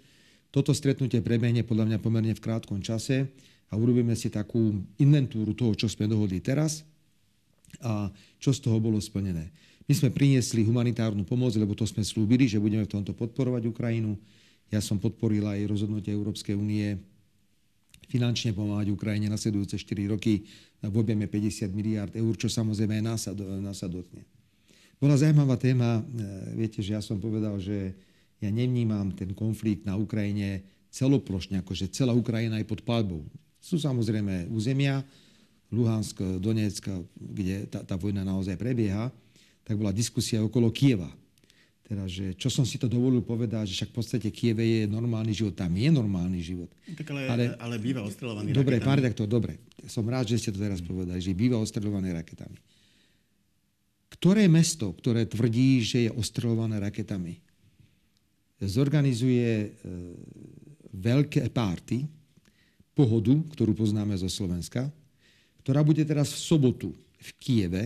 Toto 0.54 0.70
stretnutie 0.70 1.18
prebehne 1.18 1.66
podľa 1.66 1.90
mňa 1.90 1.98
pomerne 1.98 2.32
v 2.32 2.40
krátkom 2.40 2.78
čase 2.78 3.28
a 3.68 3.76
urobíme 3.76 4.14
si 4.14 4.30
takú 4.30 4.78
inventúru 4.96 5.52
toho, 5.58 5.74
čo 5.74 5.90
sme 5.90 6.06
dohodli 6.06 6.38
teraz 6.38 6.86
a 7.82 8.08
čo 8.40 8.54
z 8.54 8.64
toho 8.64 8.80
bolo 8.80 8.96
splnené. 9.02 9.50
My 9.84 9.92
sme 9.92 10.14
priniesli 10.14 10.62
humanitárnu 10.64 11.26
pomoc, 11.26 11.52
lebo 11.58 11.74
to 11.74 11.84
sme 11.84 12.06
slúbili, 12.06 12.46
že 12.46 12.62
budeme 12.62 12.86
v 12.86 12.92
tomto 12.94 13.12
podporovať 13.12 13.68
Ukrajinu. 13.68 14.16
Ja 14.70 14.78
som 14.84 15.00
podporil 15.00 15.44
aj 15.44 15.66
rozhodnutie 15.68 16.12
Európskej 16.12 16.54
únie 16.54 16.96
finančne 18.08 18.56
pomáhať 18.56 18.88
Ukrajine 18.90 19.28
nasledujúce 19.28 19.76
4 19.76 20.08
roky 20.08 20.48
v 20.80 20.94
objeme 20.96 21.28
50 21.28 21.68
miliard 21.76 22.12
eur, 22.16 22.34
čo 22.34 22.48
samozrejme 22.48 22.98
aj 22.98 23.04
nás 23.04 23.20
sa, 23.78 23.86
dotkne. 23.86 24.24
Bola 24.98 25.14
zaujímavá 25.14 25.54
téma, 25.60 26.00
e, 26.00 26.02
viete, 26.58 26.82
že 26.82 26.96
ja 26.96 27.02
som 27.04 27.20
povedal, 27.20 27.60
že 27.62 27.94
ja 28.42 28.50
nevnímam 28.50 29.14
ten 29.14 29.30
konflikt 29.36 29.86
na 29.86 29.94
Ukrajine 29.94 30.64
celoplošne, 30.90 31.60
akože 31.62 31.92
celá 31.92 32.16
Ukrajina 32.16 32.58
je 32.58 32.66
pod 32.66 32.82
palbou. 32.82 33.22
Sú 33.60 33.78
samozrejme 33.78 34.48
územia, 34.50 35.04
Luhansk, 35.68 36.40
Donetsk, 36.40 36.88
kde 37.12 37.68
tá, 37.68 37.84
tá 37.84 37.94
vojna 38.00 38.24
naozaj 38.24 38.56
prebieha, 38.56 39.12
tak 39.68 39.76
bola 39.76 39.92
diskusia 39.92 40.40
okolo 40.40 40.72
Kieva. 40.72 41.12
Teda, 41.88 42.04
že 42.04 42.36
čo 42.36 42.52
som 42.52 42.68
si 42.68 42.76
to 42.76 42.84
dovolil 42.84 43.24
povedať, 43.24 43.72
že 43.72 43.80
však 43.80 43.90
v 43.90 43.96
podstate 43.96 44.28
Kieve 44.28 44.60
je 44.60 44.84
normálny 44.84 45.32
život. 45.32 45.56
Tam 45.56 45.72
je 45.72 45.88
normálny 45.88 46.36
život. 46.44 46.68
Tak 46.84 47.08
ale, 47.16 47.20
ale, 47.32 47.44
ale 47.56 47.74
býva 47.80 48.04
ostrelovaný 48.04 48.52
dobre, 48.52 48.76
raketami. 48.76 48.84
Dobre, 48.84 48.84
pán 48.84 48.98
redaktor, 49.00 49.24
dobre. 49.24 49.52
Som 49.88 50.04
rád, 50.04 50.28
že 50.28 50.36
ste 50.36 50.52
to 50.52 50.60
teraz 50.60 50.84
povedali, 50.84 51.16
že 51.16 51.32
býva 51.32 51.56
ostrelovaný 51.56 52.12
raketami. 52.12 52.60
Ktoré 54.12 54.44
mesto, 54.52 54.92
ktoré 54.92 55.24
tvrdí, 55.24 55.80
že 55.80 55.98
je 56.08 56.10
ostrelované 56.12 56.76
raketami, 56.76 57.40
zorganizuje 58.60 59.48
e, 59.48 59.68
veľké 60.92 61.48
párty, 61.48 62.04
pohodu, 62.98 63.30
ktorú 63.54 63.78
poznáme 63.78 64.18
zo 64.18 64.26
Slovenska, 64.26 64.90
ktorá 65.62 65.86
bude 65.86 66.02
teraz 66.02 66.34
v 66.34 66.40
sobotu 66.42 66.88
v 67.22 67.30
Kieve, 67.38 67.84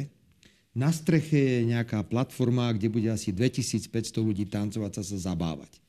na 0.73 0.89
streche 0.89 1.37
je 1.37 1.69
nejaká 1.69 2.01
platforma, 2.09 2.73
kde 2.73 2.89
bude 2.89 3.09
asi 3.13 3.29
2500 3.29 3.93
ľudí 4.25 4.49
tancovať 4.49 4.91
sa, 4.99 5.03
sa 5.05 5.19
zabávať. 5.33 5.81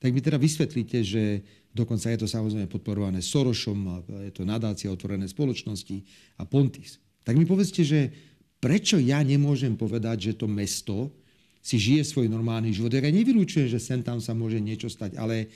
tak 0.00 0.12
mi 0.12 0.20
teda 0.20 0.36
vysvetlíte, 0.36 1.00
že 1.00 1.44
dokonca 1.72 2.12
je 2.12 2.18
to 2.24 2.28
samozrejme 2.28 2.68
podporované 2.68 3.20
Sorošom, 3.24 4.04
je 4.28 4.32
to 4.32 4.44
nadácia 4.44 4.88
otvorené 4.92 5.28
spoločnosti 5.28 6.04
a 6.40 6.44
Pontis. 6.44 7.00
Tak 7.24 7.36
mi 7.36 7.48
povedzte, 7.48 7.84
že 7.84 8.12
prečo 8.60 9.00
ja 9.00 9.20
nemôžem 9.24 9.76
povedať, 9.76 10.32
že 10.32 10.32
to 10.36 10.48
mesto 10.48 11.12
si 11.64 11.80
žije 11.80 12.04
svoj 12.04 12.28
normálny 12.28 12.72
život. 12.76 12.92
Ja 12.92 13.00
nevylúčujem, 13.00 13.72
že 13.72 13.80
sem 13.80 14.04
tam 14.04 14.20
sa 14.20 14.36
môže 14.36 14.60
niečo 14.60 14.92
stať, 14.92 15.16
ale 15.16 15.48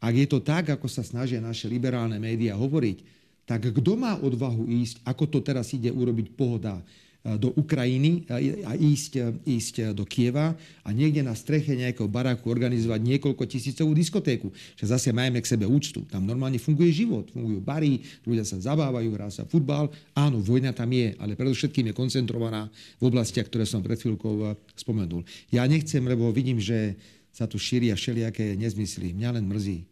ak 0.00 0.14
je 0.16 0.26
to 0.26 0.40
tak, 0.40 0.72
ako 0.72 0.88
sa 0.88 1.04
snažia 1.04 1.38
naše 1.38 1.68
liberálne 1.68 2.16
médiá 2.16 2.56
hovoriť, 2.56 2.98
tak 3.44 3.68
kto 3.68 3.92
má 4.00 4.16
odvahu 4.16 4.64
ísť, 4.64 5.04
ako 5.04 5.24
to 5.28 5.38
teraz 5.44 5.68
ide 5.76 5.92
urobiť 5.92 6.32
pohoda 6.32 6.80
do 7.22 7.54
Ukrajiny 7.54 8.26
a 8.66 8.74
ísť, 8.74 9.46
ísť 9.46 9.94
do 9.94 10.02
Kieva 10.02 10.58
a 10.82 10.90
niekde 10.90 11.22
na 11.22 11.38
streche 11.38 11.70
nejakého 11.78 12.10
baráku 12.10 12.50
organizovať 12.50 12.98
niekoľko 12.98 13.46
tisícovú 13.46 13.94
diskotéku. 13.94 14.50
Že 14.74 14.98
zase 14.98 15.08
majeme 15.14 15.38
k 15.38 15.46
sebe 15.46 15.62
úctu. 15.70 16.02
Tam 16.10 16.26
normálne 16.26 16.58
funguje 16.58 16.90
život. 16.90 17.30
Fungujú 17.30 17.62
bary, 17.62 18.02
ľudia 18.26 18.42
sa 18.42 18.58
zabávajú, 18.58 19.14
hrá 19.14 19.30
sa 19.30 19.46
futbal. 19.46 19.94
Áno, 20.18 20.42
vojna 20.42 20.74
tam 20.74 20.90
je, 20.90 21.14
ale 21.22 21.38
predovšetkým 21.38 21.90
je 21.90 21.94
koncentrovaná 21.94 22.66
v 22.98 23.02
oblastiach, 23.06 23.46
ktoré 23.46 23.70
som 23.70 23.86
pred 23.86 24.02
chvíľkou 24.02 24.34
eh, 24.42 24.58
spomenul. 24.74 25.22
Ja 25.54 25.62
nechcem, 25.70 26.02
lebo 26.02 26.26
vidím, 26.34 26.58
že 26.58 26.98
sa 27.30 27.46
tu 27.46 27.54
šíria 27.54 27.94
všelijaké 27.94 28.58
nezmysly. 28.58 29.14
Mňa 29.14 29.38
len 29.38 29.46
mrzí, 29.46 29.86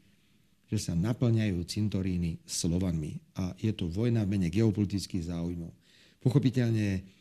že 0.66 0.78
sa 0.82 0.98
naplňajú 0.98 1.62
cintoríny 1.62 2.42
slovanmi. 2.42 3.22
A 3.38 3.54
je 3.54 3.70
to 3.70 3.86
vojna 3.86 4.26
v 4.26 4.34
mene 4.34 4.48
geopolitických 4.50 5.30
záujmov. 5.30 5.70
Pochopiteľne 6.20 7.00
Eh, 7.00 7.19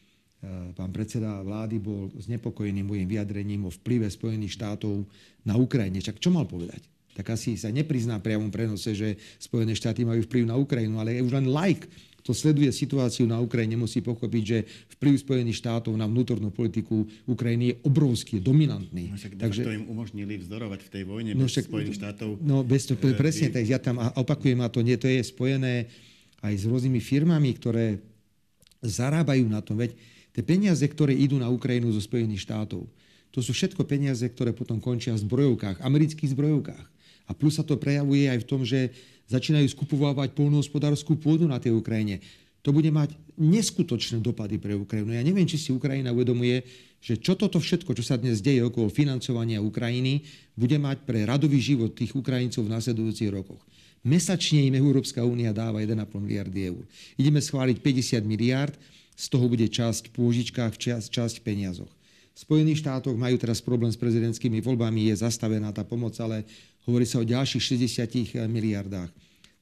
pán 0.72 0.92
predseda 0.96 1.44
vlády 1.44 1.84
bol 1.84 2.08
znepokojený 2.16 2.80
môjim 2.88 3.08
vyjadrením 3.08 3.68
o 3.68 3.72
vplyve 3.72 4.08
Spojených 4.08 4.56
štátov 4.56 5.04
na 5.44 5.60
Ukrajine. 5.60 6.00
Čak 6.00 6.24
čo 6.24 6.32
mal 6.32 6.48
povedať? 6.48 6.80
Tak 7.20 7.36
asi 7.36 7.60
sa 7.60 7.68
neprizná 7.68 8.24
priamom 8.24 8.48
prenose, 8.48 8.96
že 8.96 9.20
Spojené 9.36 9.76
štáty 9.76 10.08
majú 10.08 10.24
vplyv 10.24 10.48
na 10.48 10.56
Ukrajinu, 10.56 11.04
ale 11.04 11.20
už 11.20 11.36
len 11.36 11.52
like, 11.52 11.92
kto 12.24 12.32
sleduje 12.32 12.72
situáciu 12.72 13.28
na 13.28 13.44
Ukrajine, 13.44 13.76
musí 13.76 14.00
pochopiť, 14.00 14.44
že 14.44 14.58
vplyv 14.96 15.14
Spojených 15.20 15.60
štátov 15.60 15.92
na 16.00 16.08
vnútornú 16.08 16.52
politiku 16.52 17.04
Ukrajiny 17.28 17.74
je 17.74 17.76
obrovský, 17.84 18.40
je 18.40 18.44
dominantný. 18.48 19.12
No 19.12 19.20
však 19.20 19.36
Takže, 19.36 19.62
to 19.68 19.76
im 19.76 19.88
umožnili 19.92 20.40
vzdorovať 20.40 20.80
v 20.88 20.90
tej 20.96 21.04
vojne 21.04 21.32
no, 21.36 21.48
bez 21.48 21.60
však, 21.60 21.66
Spojených 21.68 21.98
štátov. 22.00 22.30
No 22.40 22.64
bez 22.64 22.88
to, 22.88 22.96
e, 22.96 23.16
presne, 23.16 23.52
tak 23.52 23.68
ja 23.68 23.80
tam 23.80 24.00
a 24.00 24.16
opakujem, 24.16 24.60
a 24.64 24.72
to 24.72 24.80
nie, 24.80 24.96
to 24.96 25.12
je 25.12 25.20
spojené 25.20 25.92
aj 26.40 26.54
s 26.56 26.64
rôznymi 26.64 27.04
firmami, 27.04 27.52
ktoré 27.60 28.00
zarábajú 28.80 29.44
na 29.48 29.60
tom. 29.60 29.76
Veď 29.76 29.96
Tie 30.40 30.48
peniaze, 30.48 30.88
ktoré 30.88 31.12
idú 31.12 31.36
na 31.36 31.52
Ukrajinu 31.52 31.92
zo 31.92 32.00
Spojených 32.00 32.48
štátov, 32.48 32.88
to 33.28 33.44
sú 33.44 33.52
všetko 33.52 33.84
peniaze, 33.84 34.24
ktoré 34.24 34.56
potom 34.56 34.80
končia 34.80 35.12
v 35.12 35.28
zbrojovkách, 35.28 35.84
amerických 35.84 36.32
zbrojovkách. 36.32 36.86
A 37.28 37.36
plus 37.36 37.60
sa 37.60 37.68
to 37.68 37.76
prejavuje 37.76 38.32
aj 38.32 38.40
v 38.40 38.48
tom, 38.48 38.64
že 38.64 38.96
začínajú 39.28 39.68
skupovávať 39.76 40.32
polnohospodárskú 40.32 41.20
pôdu 41.20 41.44
na 41.44 41.60
tej 41.60 41.76
Ukrajine. 41.76 42.24
To 42.64 42.72
bude 42.72 42.88
mať 42.88 43.20
neskutočné 43.36 44.24
dopady 44.24 44.64
pre 44.64 44.80
Ukrajinu. 44.80 45.12
Ja 45.12 45.28
neviem, 45.28 45.44
či 45.44 45.60
si 45.60 45.76
Ukrajina 45.76 46.16
uvedomuje, 46.16 46.64
že 47.04 47.20
čo 47.20 47.36
toto 47.36 47.60
všetko, 47.60 47.92
čo 47.92 48.08
sa 48.08 48.16
dnes 48.16 48.40
deje 48.40 48.64
okolo 48.64 48.88
financovania 48.88 49.60
Ukrajiny, 49.60 50.24
bude 50.56 50.80
mať 50.80 51.04
pre 51.04 51.28
radový 51.28 51.60
život 51.60 51.92
tých 51.92 52.16
Ukrajincov 52.16 52.64
v 52.64 52.80
následujúcich 52.80 53.28
rokoch. 53.28 53.60
Mesačne 54.08 54.64
im 54.64 54.80
Európska 54.80 55.20
únia 55.20 55.52
dáva 55.52 55.84
1,5 55.84 56.00
miliardy 56.24 56.72
eur. 56.72 56.88
Ideme 57.20 57.44
schváliť 57.44 57.84
50 57.84 58.24
miliard, 58.24 58.80
z 59.20 59.26
toho 59.28 59.52
bude 59.52 59.68
časť 59.68 60.08
v 60.08 60.12
pôžičkách, 60.16 60.80
časť, 60.80 61.08
časť 61.12 61.36
v 61.44 61.44
peniazoch. 61.44 61.92
V 62.32 62.40
Spojených 62.40 62.80
štátoch 62.80 63.20
majú 63.20 63.36
teraz 63.36 63.60
problém 63.60 63.92
s 63.92 64.00
prezidentskými 64.00 64.64
voľbami, 64.64 65.12
je 65.12 65.20
zastavená 65.20 65.76
tá 65.76 65.84
pomoc, 65.84 66.16
ale 66.24 66.48
hovorí 66.88 67.04
sa 67.04 67.20
o 67.20 67.28
ďalších 67.28 67.84
60 67.84 68.48
miliardách. 68.48 69.12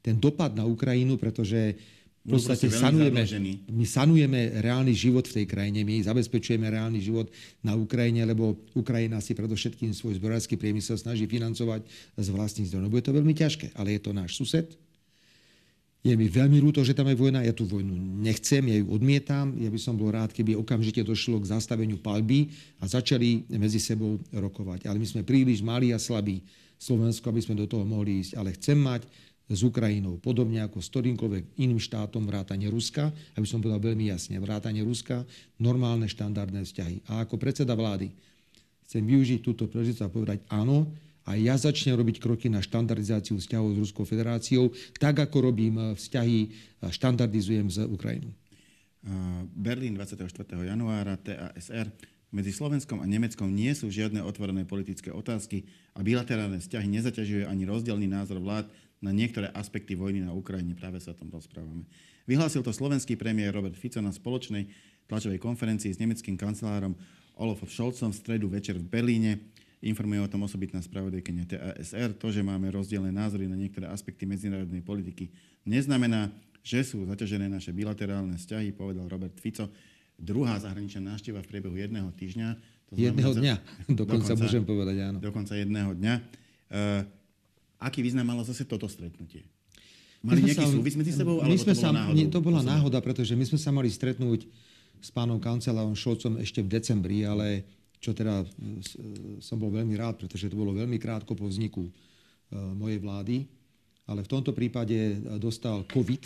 Ten 0.06 0.22
dopad 0.22 0.54
na 0.54 0.70
Ukrajinu, 0.70 1.18
pretože 1.18 1.74
v 2.22 2.38
podstate 2.38 2.70
sanujeme, 2.70 3.24
my 3.72 3.86
sanujeme 3.88 4.62
reálny 4.62 4.92
život 4.94 5.26
v 5.26 5.42
tej 5.42 5.46
krajine, 5.48 5.88
my 5.88 6.06
zabezpečujeme 6.06 6.68
reálny 6.68 7.00
život 7.02 7.32
na 7.64 7.74
Ukrajine, 7.74 8.28
lebo 8.28 8.62
Ukrajina 8.78 9.24
si 9.24 9.32
predovšetkým 9.34 9.96
svoj 9.96 10.20
zbrojársky 10.20 10.60
priemysel 10.60 11.00
snaží 11.00 11.26
financovať 11.26 11.88
z 12.20 12.28
vlastných 12.30 12.68
zdrojov. 12.68 12.84
No, 12.84 12.94
bude 12.94 13.08
to 13.08 13.16
veľmi 13.16 13.32
ťažké, 13.32 13.74
ale 13.80 13.96
je 13.96 14.02
to 14.04 14.12
náš 14.12 14.38
sused, 14.38 14.70
je 16.08 16.16
mi 16.16 16.32
veľmi 16.32 16.64
ľúto, 16.64 16.80
že 16.88 16.96
tam 16.96 17.12
je 17.12 17.20
vojna, 17.20 17.44
ja 17.44 17.52
tú 17.52 17.68
vojnu 17.68 17.92
nechcem, 18.24 18.64
ja 18.64 18.80
ju 18.80 18.88
odmietam. 18.96 19.52
Ja 19.60 19.68
by 19.68 19.80
som 19.82 20.00
bol 20.00 20.16
rád, 20.16 20.32
keby 20.32 20.56
okamžite 20.56 21.04
došlo 21.04 21.44
k 21.44 21.52
zastaveniu 21.52 22.00
palby 22.00 22.48
a 22.80 22.88
začali 22.88 23.44
medzi 23.52 23.84
sebou 23.84 24.16
rokovať. 24.32 24.88
Ale 24.88 24.98
my 24.98 25.08
sme 25.08 25.22
príliš 25.28 25.60
malí 25.60 25.92
a 25.92 26.00
slabí 26.00 26.40
Slovensko, 26.80 27.28
aby 27.28 27.42
sme 27.44 27.60
do 27.60 27.68
toho 27.68 27.84
mohli 27.84 28.24
ísť. 28.24 28.40
Ale 28.40 28.56
chcem 28.56 28.80
mať 28.80 29.04
s 29.48 29.64
Ukrajinou, 29.64 30.20
podobne 30.20 30.60
ako 30.64 30.84
s 30.84 30.92
ktorýmkoľvek 30.92 31.60
iným 31.60 31.80
štátom 31.80 32.28
vrátane 32.28 32.68
Ruska, 32.68 33.12
aby 33.40 33.48
som 33.48 33.64
povedal 33.64 33.80
veľmi 33.80 34.12
jasne, 34.12 34.36
vrátane 34.44 34.84
Ruska, 34.84 35.24
normálne 35.56 36.12
štandardné 36.12 36.68
vzťahy. 36.68 37.08
A 37.08 37.24
ako 37.24 37.40
predseda 37.40 37.72
vlády 37.72 38.12
chcem 38.88 39.04
využiť 39.08 39.40
túto 39.44 39.68
príležitosť 39.72 40.04
a 40.04 40.12
povedať 40.12 40.40
áno, 40.52 40.92
a 41.28 41.36
ja 41.36 41.60
začnem 41.60 42.00
robiť 42.00 42.24
kroky 42.24 42.48
na 42.48 42.64
štandardizáciu 42.64 43.36
vzťahov 43.36 43.76
s 43.76 43.82
Ruskou 43.84 44.08
federáciou, 44.08 44.72
tak 44.96 45.20
ako 45.20 45.52
robím 45.52 45.76
eh, 45.76 45.86
vzťahy, 45.92 46.40
a 46.82 46.94
štandardizujem 46.94 47.68
s 47.68 47.84
Ukrajinou. 47.84 48.32
Berlín 49.56 49.96
24. 49.96 50.28
januára 50.68 51.16
TASR. 51.16 51.90
Medzi 52.28 52.52
Slovenskom 52.52 53.00
a 53.00 53.08
Nemeckom 53.08 53.48
nie 53.48 53.72
sú 53.72 53.88
žiadne 53.88 54.20
otvorené 54.20 54.68
politické 54.68 55.16
otázky 55.16 55.64
a 55.96 56.04
bilaterálne 56.04 56.60
vzťahy 56.60 56.88
nezaťažuje 56.92 57.48
ani 57.48 57.64
rozdielný 57.64 58.04
názor 58.04 58.44
vlád 58.44 58.68
na 59.00 59.16
niektoré 59.16 59.48
aspekty 59.56 59.96
vojny 59.96 60.28
na 60.28 60.36
Ukrajine. 60.36 60.76
Práve 60.76 61.00
sa 61.00 61.16
o 61.16 61.20
tom 61.20 61.32
rozprávame. 61.32 61.88
Vyhlásil 62.28 62.68
to 62.68 62.76
slovenský 62.76 63.16
premiér 63.16 63.56
Robert 63.56 63.80
Fico 63.80 64.04
na 64.04 64.12
spoločnej 64.12 64.68
tlačovej 65.08 65.40
konferencii 65.40 65.96
s 65.96 66.02
nemeckým 66.04 66.36
kancelárom 66.36 67.00
Olofom 67.40 67.72
Scholzom 67.72 68.12
v 68.12 68.20
stredu 68.20 68.52
večer 68.52 68.76
v 68.76 68.92
Berlíne. 68.92 69.56
Informuje 69.88 70.20
o 70.20 70.28
tom 70.28 70.44
osobitná 70.44 70.84
spravodajkynia 70.84 71.48
TASR. 71.48 72.12
To, 72.20 72.28
že 72.28 72.44
máme 72.44 72.68
rozdielne 72.68 73.16
názory 73.16 73.48
na 73.48 73.56
niektoré 73.56 73.88
aspekty 73.88 74.28
medzinárodnej 74.28 74.84
politiky, 74.84 75.32
neznamená, 75.64 76.28
že 76.60 76.84
sú 76.84 77.08
zaťažené 77.08 77.48
naše 77.48 77.72
bilaterálne 77.72 78.36
vzťahy, 78.36 78.76
povedal 78.76 79.08
Robert 79.08 79.40
Fico. 79.40 79.72
Druhá 80.20 80.60
zahraničná 80.60 81.16
návšteva 81.16 81.40
v 81.40 81.48
priebehu 81.48 81.80
jedného 81.80 82.12
týždňa. 82.12 82.48
To 82.92 83.00
jedného 83.00 83.32
dňa, 83.32 83.56
dokonca, 84.00 84.28
dokonca 84.28 84.34
môžem 84.36 84.64
povedať, 84.68 84.96
áno. 85.08 85.18
Dokonca 85.24 85.54
jedného 85.56 85.92
dňa. 85.96 86.14
Uh, 86.68 87.02
aký 87.80 88.04
význam 88.04 88.28
malo 88.28 88.44
zase 88.44 88.68
toto 88.68 88.92
stretnutie? 88.92 89.48
Mali 90.26 90.44
nejaký 90.44 90.66
sa, 90.66 90.74
súvis 90.74 90.98
medzi 90.98 91.14
sebou, 91.16 91.40
alebo 91.40 91.56
sme 91.56 91.72
to 91.72 91.80
bola 91.80 91.94
náhoda? 91.94 92.18
Nie, 92.18 92.26
to 92.28 92.40
bola 92.42 92.62
náhoda, 92.66 93.00
pretože 93.00 93.32
my 93.38 93.46
sme 93.48 93.60
sa 93.62 93.72
mali 93.72 93.88
stretnúť 93.88 94.50
s 94.98 95.10
pánom 95.14 95.38
kancelárom 95.38 95.94
Šolcom 95.94 96.42
ešte 96.42 96.66
v 96.66 96.68
decembri, 96.74 97.22
ale 97.22 97.64
čo 97.98 98.14
teda 98.14 98.42
e, 98.42 98.46
som 99.42 99.58
bol 99.58 99.74
veľmi 99.74 99.98
rád, 99.98 100.22
pretože 100.22 100.50
to 100.50 100.58
bolo 100.58 100.74
veľmi 100.74 100.98
krátko 101.02 101.34
po 101.34 101.50
vzniku 101.50 101.86
e, 101.86 101.92
mojej 102.56 103.00
vlády. 103.02 103.38
Ale 104.08 104.24
v 104.24 104.32
tomto 104.32 104.54
prípade 104.54 104.96
e, 104.96 105.16
dostal 105.42 105.84
COVID 105.90 106.24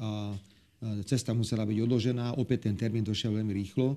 a 0.00 0.36
cesta 1.08 1.32
musela 1.32 1.64
byť 1.64 1.78
odložená. 1.88 2.36
Opäť 2.36 2.68
ten 2.68 2.76
termín 2.76 3.00
došiel 3.00 3.32
veľmi 3.32 3.52
rýchlo. 3.56 3.96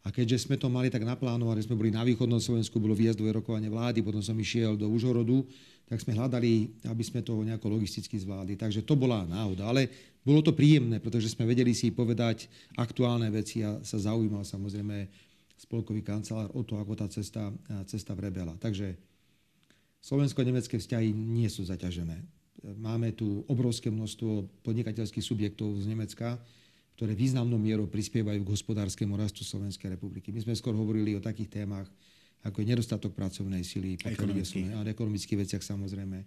A 0.00 0.08
keďže 0.08 0.48
sme 0.48 0.56
to 0.56 0.72
mali 0.72 0.88
tak 0.88 1.04
naplánované, 1.04 1.60
sme 1.60 1.76
boli 1.76 1.92
na 1.92 2.00
východnom 2.06 2.40
Slovensku, 2.40 2.80
bolo 2.80 2.96
výjazdové 2.96 3.36
rokovanie 3.36 3.68
vlády, 3.68 4.00
potom 4.00 4.24
som 4.24 4.32
išiel 4.38 4.72
do 4.78 4.88
Užhorodu, 4.88 5.44
tak 5.84 6.00
sme 6.00 6.16
hľadali, 6.16 6.80
aby 6.88 7.02
sme 7.04 7.20
to 7.20 7.36
nejako 7.44 7.68
logisticky 7.68 8.16
zvládli. 8.16 8.56
Takže 8.56 8.86
to 8.86 8.96
bola 8.96 9.26
náhoda. 9.28 9.68
Ale 9.68 9.90
bolo 10.24 10.40
to 10.40 10.56
príjemné, 10.56 11.02
pretože 11.02 11.28
sme 11.28 11.44
vedeli 11.44 11.76
si 11.76 11.92
povedať 11.92 12.48
aktuálne 12.78 13.28
veci 13.28 13.60
a 13.60 13.76
sa 13.84 14.00
zaujímal 14.00 14.46
samozrejme 14.46 15.10
spolkový 15.60 16.00
kancelár 16.00 16.48
o 16.56 16.64
to, 16.64 16.80
ako 16.80 16.96
tá 16.96 17.04
cesta, 17.12 17.52
cesta 17.84 18.16
vrebela. 18.16 18.56
Takže 18.56 18.96
slovensko-nemecké 20.00 20.80
vzťahy 20.80 21.12
nie 21.12 21.44
sú 21.52 21.68
zaťažené. 21.68 22.16
Máme 22.80 23.12
tu 23.12 23.44
obrovské 23.44 23.92
množstvo 23.92 24.64
podnikateľských 24.64 25.20
subjektov 25.20 25.76
z 25.84 25.92
Nemecka, 25.92 26.40
ktoré 26.96 27.12
významnou 27.12 27.60
mierou 27.60 27.88
prispievajú 27.88 28.40
k 28.40 28.52
hospodárskému 28.56 29.16
rastu 29.16 29.44
Slovenskej 29.44 29.96
republiky. 29.96 30.32
My 30.32 30.44
sme 30.44 30.56
skôr 30.56 30.72
hovorili 30.72 31.16
o 31.16 31.24
takých 31.24 31.60
témach, 31.60 31.88
ako 32.40 32.64
je 32.64 32.66
nedostatok 32.72 33.12
pracovnej 33.12 33.60
sily, 33.60 34.00
a 34.04 34.80
ekonomických 34.84 35.40
veciach 35.44 35.60
samozrejme. 35.64 36.24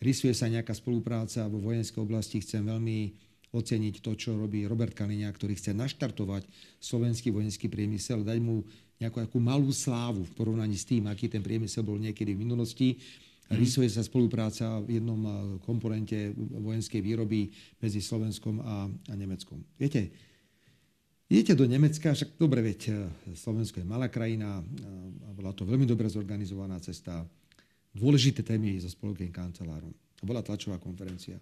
Rysuje 0.00 0.32
sa 0.32 0.48
nejaká 0.48 0.72
spolupráca 0.72 1.44
vo 1.48 1.60
vojenskej 1.60 2.00
oblasti. 2.00 2.40
Chcem 2.40 2.64
veľmi 2.64 3.12
oceniť 3.50 3.98
to, 3.98 4.14
čo 4.14 4.38
robí 4.38 4.62
Robert 4.62 4.94
Kaliňák, 4.94 5.34
ktorý 5.34 5.58
chce 5.58 5.74
naštartovať 5.74 6.46
slovenský 6.78 7.34
vojenský 7.34 7.66
priemysel, 7.66 8.22
dať 8.22 8.38
mu 8.38 8.62
nejakú 9.02 9.18
akú 9.18 9.42
malú 9.42 9.72
slávu 9.74 10.22
v 10.22 10.32
porovnaní 10.36 10.76
s 10.78 10.86
tým, 10.86 11.10
aký 11.10 11.26
ten 11.26 11.42
priemysel 11.42 11.82
bol 11.82 11.98
niekedy 11.98 12.36
v 12.36 12.42
minulosti. 12.46 12.88
Mm. 13.50 13.58
Rysuje 13.58 13.90
sa 13.90 14.06
spolupráca 14.06 14.78
v 14.84 15.02
jednom 15.02 15.18
komponente 15.66 16.30
vojenskej 16.36 17.02
výroby 17.02 17.50
medzi 17.82 17.98
Slovenskom 17.98 18.62
a, 18.62 18.86
a 18.86 19.14
Nemeckom. 19.18 19.58
Viete, 19.74 20.14
idete 21.26 21.58
do 21.58 21.66
Nemecka, 21.66 22.14
však 22.14 22.38
dobre, 22.38 22.62
veď 22.62 23.10
Slovensko 23.34 23.82
je 23.82 23.88
malá 23.88 24.06
krajina, 24.06 24.62
a 25.26 25.30
bola 25.34 25.50
to 25.50 25.66
veľmi 25.66 25.88
dobre 25.88 26.06
zorganizovaná 26.06 26.78
cesta. 26.78 27.26
dôležité 27.90 28.46
témy 28.46 28.78
so 28.78 28.86
spolokovým 28.86 29.34
kancelárom. 29.34 29.90
Bola 30.22 30.44
tlačová 30.44 30.78
konferencia. 30.78 31.40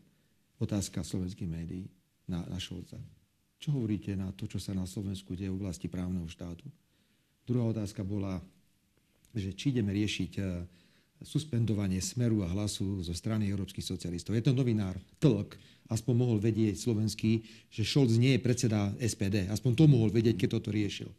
Otázka 0.63 1.05
slovenských 1.05 1.51
médií 1.51 1.85
na, 2.29 2.45
na 2.47 2.61
Šolca. 2.61 3.01
Čo 3.59 3.75
hovoríte 3.75 4.15
na 4.15 4.31
to, 4.31 4.47
čo 4.47 4.63
sa 4.63 4.71
na 4.71 4.87
Slovensku 4.87 5.35
deje 5.35 5.51
v 5.51 5.59
oblasti 5.59 5.91
právneho 5.91 6.29
štátu? 6.31 6.63
Druhá 7.43 7.67
otázka 7.75 8.07
bola, 8.07 8.39
že 9.35 9.57
či 9.57 9.75
ideme 9.75 9.91
riešiť 9.91 10.33
e, 10.39 10.43
suspendovanie 11.25 11.99
smeru 11.99 12.47
a 12.47 12.53
hlasu 12.53 13.03
zo 13.03 13.15
strany 13.17 13.51
európskych 13.51 13.83
socialistov. 13.83 14.39
Je 14.39 14.45
to 14.47 14.55
novinár 14.55 14.95
Tlk, 15.19 15.59
aspoň 15.91 16.15
mohol 16.15 16.39
vedieť 16.39 16.79
slovenský, 16.79 17.43
že 17.73 17.83
Scholz 17.83 18.21
nie 18.21 18.37
je 18.37 18.45
predseda 18.45 18.93
SPD. 19.01 19.49
Aspoň 19.51 19.73
to 19.75 19.85
mohol 19.91 20.13
vedieť, 20.13 20.39
keď 20.39 20.49
toto 20.61 20.71
riešil. 20.71 21.11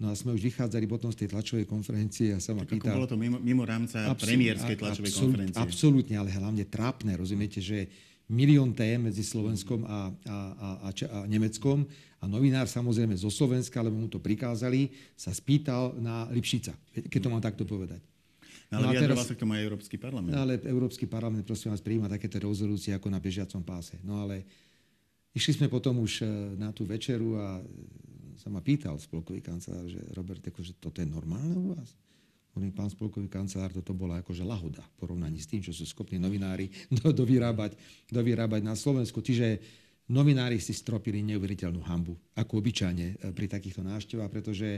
No 0.00 0.08
a 0.08 0.16
sme 0.16 0.32
už 0.32 0.40
vychádzali 0.40 0.88
potom 0.88 1.12
z 1.12 1.26
tej 1.26 1.28
tlačovej 1.36 1.68
konferencie 1.68 2.32
a 2.32 2.40
sa 2.40 2.56
ma 2.56 2.64
pýtal... 2.64 2.96
bolo 2.96 3.04
to 3.04 3.20
mimo, 3.20 3.36
mimo 3.36 3.68
rámca 3.68 4.08
absol, 4.08 4.32
premiérskej 4.32 4.80
tlačovej 4.80 5.12
absol, 5.12 5.22
konferencie. 5.28 5.60
Absolútne, 5.60 6.16
ale 6.16 6.32
hlavne 6.32 6.64
trápne. 6.64 7.12
Rozumiete, 7.20 7.60
že 7.60 7.84
milión 8.30 8.70
tém 8.70 8.94
medzi 8.96 9.26
Slovenskom 9.26 9.82
a, 9.84 10.14
a, 10.24 10.36
a, 10.86 10.88
a, 10.88 11.18
Nemeckom 11.26 11.82
a 12.22 12.24
novinár 12.30 12.70
samozrejme 12.70 13.18
zo 13.18 13.26
Slovenska, 13.26 13.82
lebo 13.82 13.98
mu 13.98 14.06
to 14.06 14.22
prikázali, 14.22 14.94
sa 15.18 15.34
spýtal 15.34 15.98
na 15.98 16.30
Lipšica, 16.30 16.70
keď 17.10 17.20
to 17.20 17.28
mám 17.28 17.42
takto 17.42 17.66
povedať. 17.66 17.98
No, 18.70 18.78
ale 18.78 18.86
no 18.86 18.90
vyjadroval 18.94 19.26
sa 19.26 19.34
k 19.34 19.42
tomu 19.42 19.58
aj 19.58 19.66
Európsky 19.66 19.96
parlament. 19.98 20.30
No, 20.30 20.46
ale 20.46 20.62
Európsky 20.62 21.10
parlament 21.10 21.42
prosím 21.42 21.74
vás 21.74 21.82
prijíma 21.82 22.06
takéto 22.06 22.38
rezolúcie 22.38 22.94
ako 22.94 23.10
na 23.10 23.18
bežiacom 23.18 23.66
páse. 23.66 23.98
No 24.06 24.22
ale 24.22 24.46
išli 25.34 25.58
sme 25.58 25.66
potom 25.66 25.98
už 25.98 26.22
e, 26.22 26.54
na 26.54 26.70
tú 26.70 26.86
večeru 26.86 27.34
a 27.34 27.58
sa 28.38 28.46
ma 28.46 28.62
pýtal 28.62 28.94
spolkový 29.02 29.42
kancelár, 29.42 29.90
že 29.90 29.98
Robert, 30.14 30.40
akože 30.40 30.78
toto 30.78 31.02
je 31.02 31.08
normálne 31.10 31.58
u 31.58 31.74
vás? 31.74 31.98
Hovorím, 32.50 32.74
pán 32.74 32.90
spolkový 32.90 33.30
kancelár, 33.30 33.70
toto 33.70 33.94
bola 33.94 34.18
akože 34.20 34.42
lahoda 34.42 34.82
v 34.82 34.94
porovnaní 34.98 35.38
s 35.38 35.46
tým, 35.46 35.62
čo 35.62 35.70
sú 35.70 35.86
schopní 35.86 36.18
novinári 36.18 36.66
do, 36.98 37.14
dovyrábať, 37.14 37.78
dovyrábať 38.10 38.60
na 38.66 38.74
Slovensku. 38.74 39.22
Čiže 39.22 39.62
novinári 40.10 40.58
si 40.58 40.74
stropili 40.74 41.22
neuveriteľnú 41.22 41.80
hambu, 41.86 42.18
ako 42.34 42.58
obyčajne 42.58 43.06
e, 43.06 43.14
pri 43.30 43.46
takýchto 43.46 43.86
návštevách, 43.86 44.30
pretože 44.30 44.68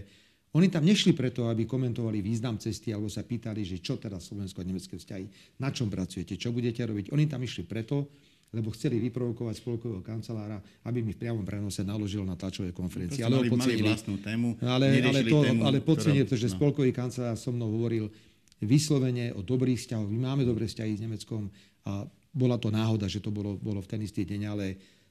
oni 0.52 0.68
tam 0.68 0.84
nešli 0.84 1.16
preto, 1.16 1.48
aby 1.48 1.64
komentovali 1.64 2.20
význam 2.20 2.60
cesty 2.60 2.92
alebo 2.92 3.08
sa 3.08 3.24
pýtali, 3.24 3.64
že 3.64 3.80
čo 3.80 3.96
teda 3.96 4.20
slovensko 4.20 4.60
a 4.60 4.68
nemecké 4.68 5.00
vzťahy, 5.00 5.56
na 5.64 5.72
čom 5.72 5.88
pracujete, 5.88 6.36
čo 6.36 6.52
budete 6.52 6.84
robiť. 6.84 7.08
Oni 7.16 7.24
tam 7.24 7.40
išli 7.40 7.64
preto, 7.64 8.12
lebo 8.52 8.68
chceli 8.76 9.00
vyprovokovať 9.08 9.64
spolkového 9.64 10.04
kancelára, 10.04 10.60
aby 10.84 11.00
mi 11.00 11.16
v 11.16 11.24
priamom 11.24 11.40
prenose 11.40 11.80
naložil 11.80 12.20
na 12.28 12.36
tlačovej 12.36 12.76
konferencii. 12.76 13.24
Ale 13.24 13.48
mali, 13.48 13.48
mali 13.48 13.74
vlastnú 13.80 14.20
tému, 14.20 14.60
ale, 14.60 15.00
ale, 15.00 15.20
to, 15.24 15.38
tému, 15.40 15.60
ale 15.64 15.78
podcenil 15.80 16.28
to, 16.28 16.36
že 16.36 16.52
no. 16.52 16.60
spolkový 16.60 16.92
kancelár 16.92 17.40
so 17.40 17.48
mnou 17.48 17.72
hovoril 17.72 18.12
vyslovene 18.60 19.32
o 19.32 19.40
dobrých 19.40 19.80
vzťahoch. 19.80 20.06
My 20.12 20.32
máme 20.32 20.44
dobré 20.44 20.68
vzťahy 20.68 21.00
s 21.00 21.02
Nemeckom 21.02 21.48
a 21.88 22.04
bola 22.32 22.60
to 22.60 22.68
náhoda, 22.68 23.08
že 23.08 23.24
to 23.24 23.32
bolo, 23.32 23.56
bolo 23.56 23.80
v 23.80 23.88
ten 23.88 24.00
istý 24.04 24.28
deň, 24.28 24.42
ale 24.46 24.66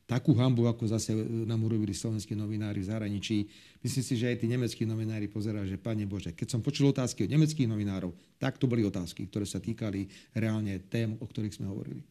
takú 0.06 0.36
hambu, 0.36 0.68
ako 0.68 0.92
zase 0.92 1.16
nám 1.48 1.64
urobili 1.64 1.96
slovenskí 1.96 2.36
novinári 2.36 2.84
v 2.84 2.90
zahraničí. 2.92 3.38
Myslím 3.80 4.04
si, 4.04 4.14
že 4.20 4.28
aj 4.28 4.38
tí 4.44 4.46
nemeckí 4.52 4.84
novinári 4.84 5.32
pozerajú, 5.32 5.66
že 5.72 5.80
Pane 5.80 6.04
Bože, 6.04 6.36
keď 6.36 6.48
som 6.52 6.60
počul 6.60 6.92
otázky 6.92 7.24
od 7.24 7.32
nemeckých 7.32 7.70
novinárov, 7.70 8.12
tak 8.36 8.60
to 8.60 8.68
boli 8.68 8.84
otázky, 8.84 9.32
ktoré 9.32 9.48
sa 9.48 9.64
týkali 9.64 10.12
reálne 10.36 10.84
tém, 10.92 11.16
o 11.16 11.26
ktorých 11.26 11.56
sme 11.56 11.72
hovorili. 11.72 12.04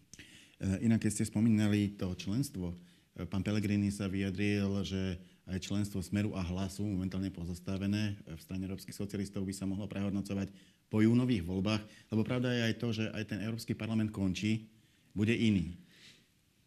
Eh, 0.60 0.84
inak, 0.84 1.00
keď 1.00 1.10
ste 1.16 1.24
spomínali 1.24 1.96
to 1.96 2.12
členstvo, 2.12 2.76
eh, 3.16 3.24
pán 3.24 3.40
Pellegrini 3.40 3.88
sa 3.88 4.12
vyjadril, 4.12 4.84
že 4.84 5.16
aj 5.48 5.56
členstvo 5.64 6.04
Smeru 6.04 6.36
a 6.36 6.44
Hlasu, 6.44 6.84
momentálne 6.84 7.32
pozastavené 7.32 8.20
eh, 8.28 8.36
v 8.36 8.40
strane 8.44 8.68
európskych 8.68 8.92
socialistov, 8.92 9.48
by 9.48 9.56
sa 9.56 9.64
mohlo 9.64 9.88
prehodnocovať 9.88 10.52
po 10.92 11.00
júnových 11.00 11.48
voľbách, 11.48 11.80
lebo 12.12 12.22
pravda 12.28 12.52
je 12.52 12.62
aj 12.68 12.74
to, 12.76 12.88
že 12.92 13.04
aj 13.08 13.24
ten 13.24 13.40
Európsky 13.40 13.72
parlament 13.72 14.12
končí, 14.12 14.68
bude 15.16 15.32
iný. 15.32 15.80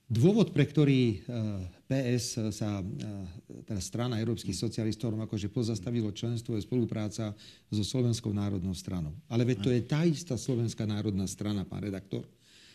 Dôvod, 0.09 0.51
pre 0.51 0.67
ktorý 0.67 1.25
PS 1.87 2.51
sa, 2.53 2.83
teda 3.65 3.81
strana 3.81 4.19
európskych 4.19 4.53
socialistov, 4.53 5.15
akože 5.15 5.47
pozastavilo 5.49 6.11
členstvo, 6.11 6.59
je 6.59 6.67
spolupráca 6.67 7.31
so 7.71 7.83
Slovenskou 7.87 8.29
národnou 8.35 8.75
stranou. 8.75 9.15
Ale 9.31 9.47
veď 9.47 9.57
to 9.63 9.71
je 9.71 9.81
tá 9.81 10.03
istá 10.03 10.35
Slovenská 10.35 10.83
národná 10.83 11.23
strana, 11.25 11.65
pán 11.65 11.87
redaktor, 11.87 12.27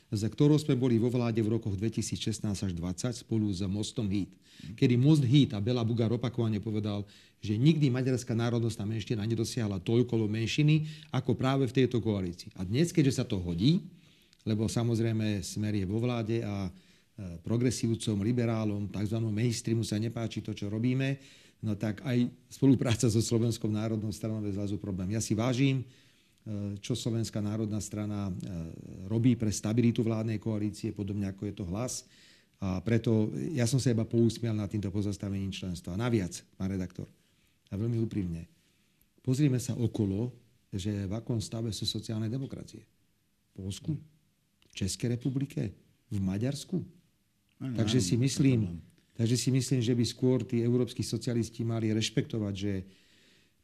za 0.09 0.29
ktorou 0.29 0.57
sme 0.57 0.73
boli 0.73 0.97
vo 0.97 1.13
vláde 1.13 1.45
v 1.45 1.53
rokoch 1.53 1.77
2016 1.77 2.49
až 2.49 2.73
2020 2.73 3.23
spolu 3.29 3.53
s 3.53 3.61
Mostom 3.69 4.09
Hit. 4.09 4.33
Kedy 4.75 4.97
Most 4.97 5.23
Hit 5.23 5.53
a 5.53 5.61
Bela 5.61 5.85
Bugar 5.85 6.09
opakovane 6.09 6.59
povedal, 6.59 7.05
že 7.39 7.55
nikdy 7.55 7.93
maďarská 7.93 8.35
národnostná 8.35 8.83
menšina 8.89 9.23
nedosiahla 9.23 9.79
toľko 9.85 10.27
menšiny, 10.27 10.89
ako 11.15 11.37
práve 11.39 11.69
v 11.71 11.77
tejto 11.85 12.03
koalícii. 12.03 12.51
A 12.59 12.67
dnes, 12.67 12.91
keďže 12.91 13.23
sa 13.23 13.25
to 13.29 13.39
hodí, 13.39 13.85
lebo 14.43 14.67
samozrejme 14.67 15.45
smer 15.45 15.77
je 15.79 15.87
vo 15.87 16.01
vláde 16.01 16.43
a 16.43 16.67
e, 16.67 16.71
progresívcom, 17.45 18.25
liberálom, 18.25 18.89
tzv. 18.91 19.19
mainstreamu 19.21 19.85
sa 19.85 20.01
nepáči 20.01 20.41
to, 20.41 20.57
čo 20.57 20.73
robíme, 20.73 21.21
no 21.63 21.77
tak 21.77 22.01
aj 22.03 22.27
spolupráca 22.51 23.07
so 23.07 23.21
Slovenskou 23.21 23.69
národnou 23.71 24.11
stranou 24.11 24.43
je 24.49 24.57
zrazu 24.57 24.81
problém. 24.81 25.15
Ja 25.15 25.23
si 25.23 25.37
vážim 25.37 25.85
čo 26.81 26.97
Slovenská 26.97 27.45
národná 27.45 27.77
strana 27.79 28.29
e, 28.29 28.33
robí 29.05 29.37
pre 29.37 29.53
stabilitu 29.53 30.01
vládnej 30.01 30.41
koalície, 30.41 30.97
podobne 30.97 31.29
ako 31.29 31.43
je 31.45 31.55
to 31.55 31.65
hlas. 31.69 32.09
A 32.59 32.83
preto 32.83 33.31
ja 33.55 33.69
som 33.69 33.79
sa 33.79 33.95
iba 33.95 34.03
pousmial 34.03 34.57
na 34.57 34.67
týmto 34.67 34.91
pozastavením 34.91 35.53
členstva. 35.55 35.95
Naviac, 35.95 36.35
pán 36.59 36.73
redaktor, 36.73 37.07
a 37.71 37.77
veľmi 37.77 38.01
úprimne, 38.01 38.49
pozrime 39.21 39.61
sa 39.61 39.77
okolo, 39.77 40.33
že 40.73 41.07
v 41.07 41.13
akom 41.15 41.39
stave 41.39 41.71
sú 41.71 41.85
sociálne 41.85 42.27
demokracie. 42.33 42.83
V 43.53 43.65
Polsku, 43.65 43.93
v 44.69 44.73
Českej 44.73 45.17
republike, 45.17 45.73
v 46.09 46.19
Maďarsku. 46.19 46.81
takže, 47.77 48.01
si 48.01 48.17
myslím, 48.17 48.81
takže 49.17 49.37
si 49.37 49.53
myslím, 49.53 49.81
že 49.85 49.95
by 49.95 50.05
skôr 50.05 50.39
tí 50.45 50.65
európsky 50.65 51.05
socialisti 51.05 51.61
mali 51.63 51.93
rešpektovať, 51.93 52.55
že 52.57 52.73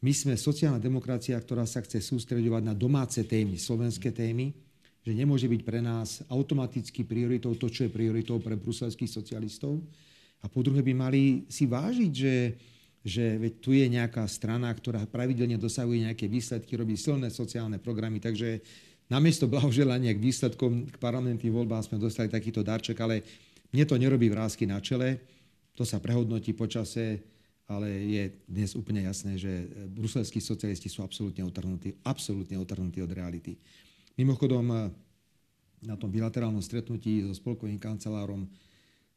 my 0.05 0.13
sme 0.13 0.37
sociálna 0.37 0.77
demokracia, 0.77 1.41
ktorá 1.41 1.65
sa 1.65 1.81
chce 1.81 2.05
sústredovať 2.05 2.61
na 2.61 2.77
domáce 2.77 3.25
témy, 3.25 3.57
slovenské 3.57 4.13
témy, 4.13 4.53
že 5.01 5.17
nemôže 5.17 5.49
byť 5.49 5.63
pre 5.65 5.81
nás 5.81 6.21
automaticky 6.29 7.09
prioritou 7.09 7.57
to, 7.57 7.73
čo 7.73 7.89
je 7.89 7.91
prioritou 7.93 8.37
pre 8.37 8.53
bruselských 8.53 9.09
socialistov. 9.09 9.81
A 10.45 10.49
po 10.53 10.61
druhé 10.61 10.85
by 10.85 10.93
mali 10.93 11.49
si 11.49 11.65
vážiť, 11.65 12.13
že, 12.13 12.37
že 13.01 13.41
veď 13.41 13.53
tu 13.65 13.73
je 13.73 13.89
nejaká 13.89 14.29
strana, 14.29 14.69
ktorá 14.77 15.09
pravidelne 15.09 15.57
dosahuje 15.57 16.05
nejaké 16.05 16.29
výsledky, 16.29 16.77
robí 16.77 17.01
silné 17.01 17.33
sociálne 17.33 17.81
programy, 17.81 18.21
takže 18.21 18.61
namiesto 19.09 19.49
blahoželania 19.49 20.13
k 20.13 20.21
výsledkom 20.21 20.85
k 20.85 20.97
parlamentným 21.01 21.53
voľbám 21.53 21.81
sme 21.81 21.97
dostali 21.97 22.29
takýto 22.29 22.61
darček, 22.61 23.01
ale 23.01 23.25
mne 23.73 23.85
to 23.89 23.97
nerobí 23.97 24.29
vrázky 24.29 24.69
na 24.69 24.85
čele, 24.85 25.17
to 25.73 25.89
sa 25.89 25.97
prehodnotí 25.97 26.53
počase, 26.53 27.34
ale 27.65 27.89
je 27.89 28.25
dnes 28.45 28.77
úplne 28.77 29.09
jasné, 29.09 29.41
že 29.41 29.69
bruselskí 29.89 30.41
socialisti 30.41 30.93
sú 30.93 31.01
absolútne 31.01 31.41
otrhnutí, 31.49 31.97
absolútne 32.05 32.61
otrhnutí 32.61 33.01
od 33.01 33.09
reality. 33.09 33.57
Mimochodom, 34.21 34.93
na 35.85 35.97
tom 35.97 36.13
bilaterálnom 36.13 36.61
stretnutí 36.61 37.25
so 37.25 37.33
spolkovým 37.33 37.81
kancelárom 37.81 38.49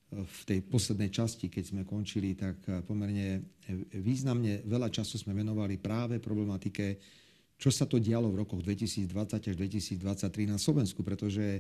v 0.07 0.41
tej 0.47 0.63
poslednej 0.63 1.12
časti, 1.12 1.51
keď 1.51 1.63
sme 1.75 1.81
končili, 1.83 2.31
tak 2.31 2.63
pomerne 2.88 3.43
významne 3.91 4.63
veľa 4.63 4.88
času 4.88 5.19
sme 5.19 5.36
venovali 5.36 5.75
práve 5.75 6.23
problematike, 6.23 6.95
čo 7.60 7.67
sa 7.67 7.83
to 7.83 7.99
dialo 7.99 8.31
v 8.31 8.47
rokoch 8.47 8.63
2020 8.63 9.51
až 9.51 9.55
2023 9.60 10.47
na 10.47 10.55
Slovensku, 10.55 11.03
pretože 11.03 11.60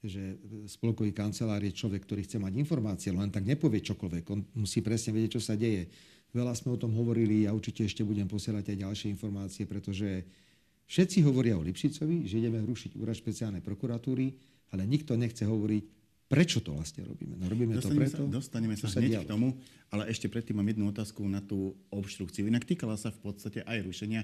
že 0.00 0.40
spolkový 0.64 1.12
kancelár 1.12 1.60
je 1.60 1.76
človek, 1.76 2.08
ktorý 2.08 2.24
chce 2.24 2.40
mať 2.40 2.56
informácie, 2.56 3.12
len 3.12 3.28
tak 3.28 3.44
nepovie 3.44 3.84
čokoľvek. 3.84 4.24
On 4.32 4.40
musí 4.56 4.80
presne 4.80 5.12
vedieť, 5.12 5.36
čo 5.36 5.42
sa 5.44 5.54
deje. 5.60 5.92
Veľa 6.32 6.56
sme 6.56 6.72
o 6.72 6.80
tom 6.80 6.96
hovorili 6.96 7.44
a 7.44 7.52
určite 7.52 7.84
ešte 7.84 8.06
budem 8.06 8.24
posielať 8.24 8.72
aj 8.72 8.76
ďalšie 8.86 9.08
informácie, 9.12 9.68
pretože 9.68 10.24
všetci 10.88 11.20
hovoria 11.26 11.58
o 11.58 11.62
Lipšicovi, 11.66 12.24
že 12.24 12.40
ideme 12.40 12.62
rušiť 12.64 12.96
úrad 12.96 13.18
špeciálnej 13.18 13.60
prokuratúry, 13.60 14.32
ale 14.72 14.86
nikto 14.86 15.18
nechce 15.18 15.42
hovoriť, 15.44 15.84
prečo 16.30 16.62
to 16.62 16.72
vlastne 16.78 17.02
robíme. 17.02 17.34
No 17.34 17.50
robíme 17.50 17.74
dostaneme 17.74 18.06
to 18.06 18.14
preto, 18.14 18.22
sa, 18.24 18.30
Dostaneme 18.30 18.74
sa 18.78 18.86
hneď 18.94 19.26
k 19.26 19.28
tomu, 19.28 19.58
ale 19.90 20.06
ešte 20.08 20.30
predtým 20.30 20.62
mám 20.62 20.70
jednu 20.70 20.86
otázku 20.94 21.26
na 21.26 21.42
tú 21.42 21.74
obštrukciu. 21.90 22.46
Inak 22.46 22.62
týkala 22.62 22.94
sa 22.94 23.10
v 23.10 23.18
podstate 23.20 23.66
aj 23.66 23.82
rušenia 23.82 24.22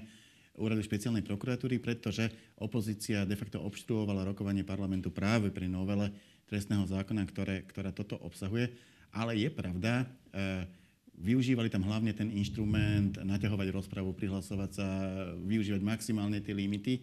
úradu 0.57 0.81
špeciálnej 0.81 1.21
prokuratúry, 1.21 1.77
pretože 1.77 2.27
opozícia 2.57 3.23
de 3.23 3.37
facto 3.37 3.61
obštruovala 3.61 4.25
rokovanie 4.25 4.65
parlamentu 4.65 5.13
práve 5.13 5.53
pri 5.53 5.69
novele 5.69 6.09
trestného 6.49 6.83
zákona, 6.89 7.23
ktoré, 7.29 7.63
ktorá 7.69 7.93
toto 7.93 8.17
obsahuje. 8.19 8.73
Ale 9.13 9.37
je 9.37 9.49
pravda, 9.53 10.03
e, 10.03 10.05
využívali 11.17 11.69
tam 11.69 11.85
hlavne 11.85 12.11
ten 12.11 12.33
inštrument, 12.33 13.21
naťahovať 13.21 13.67
rozpravu, 13.71 14.11
prihlasovať 14.17 14.71
sa, 14.73 14.87
využívať 15.45 15.81
maximálne 15.85 16.41
tie 16.41 16.57
limity. 16.57 16.93
E, 16.97 17.01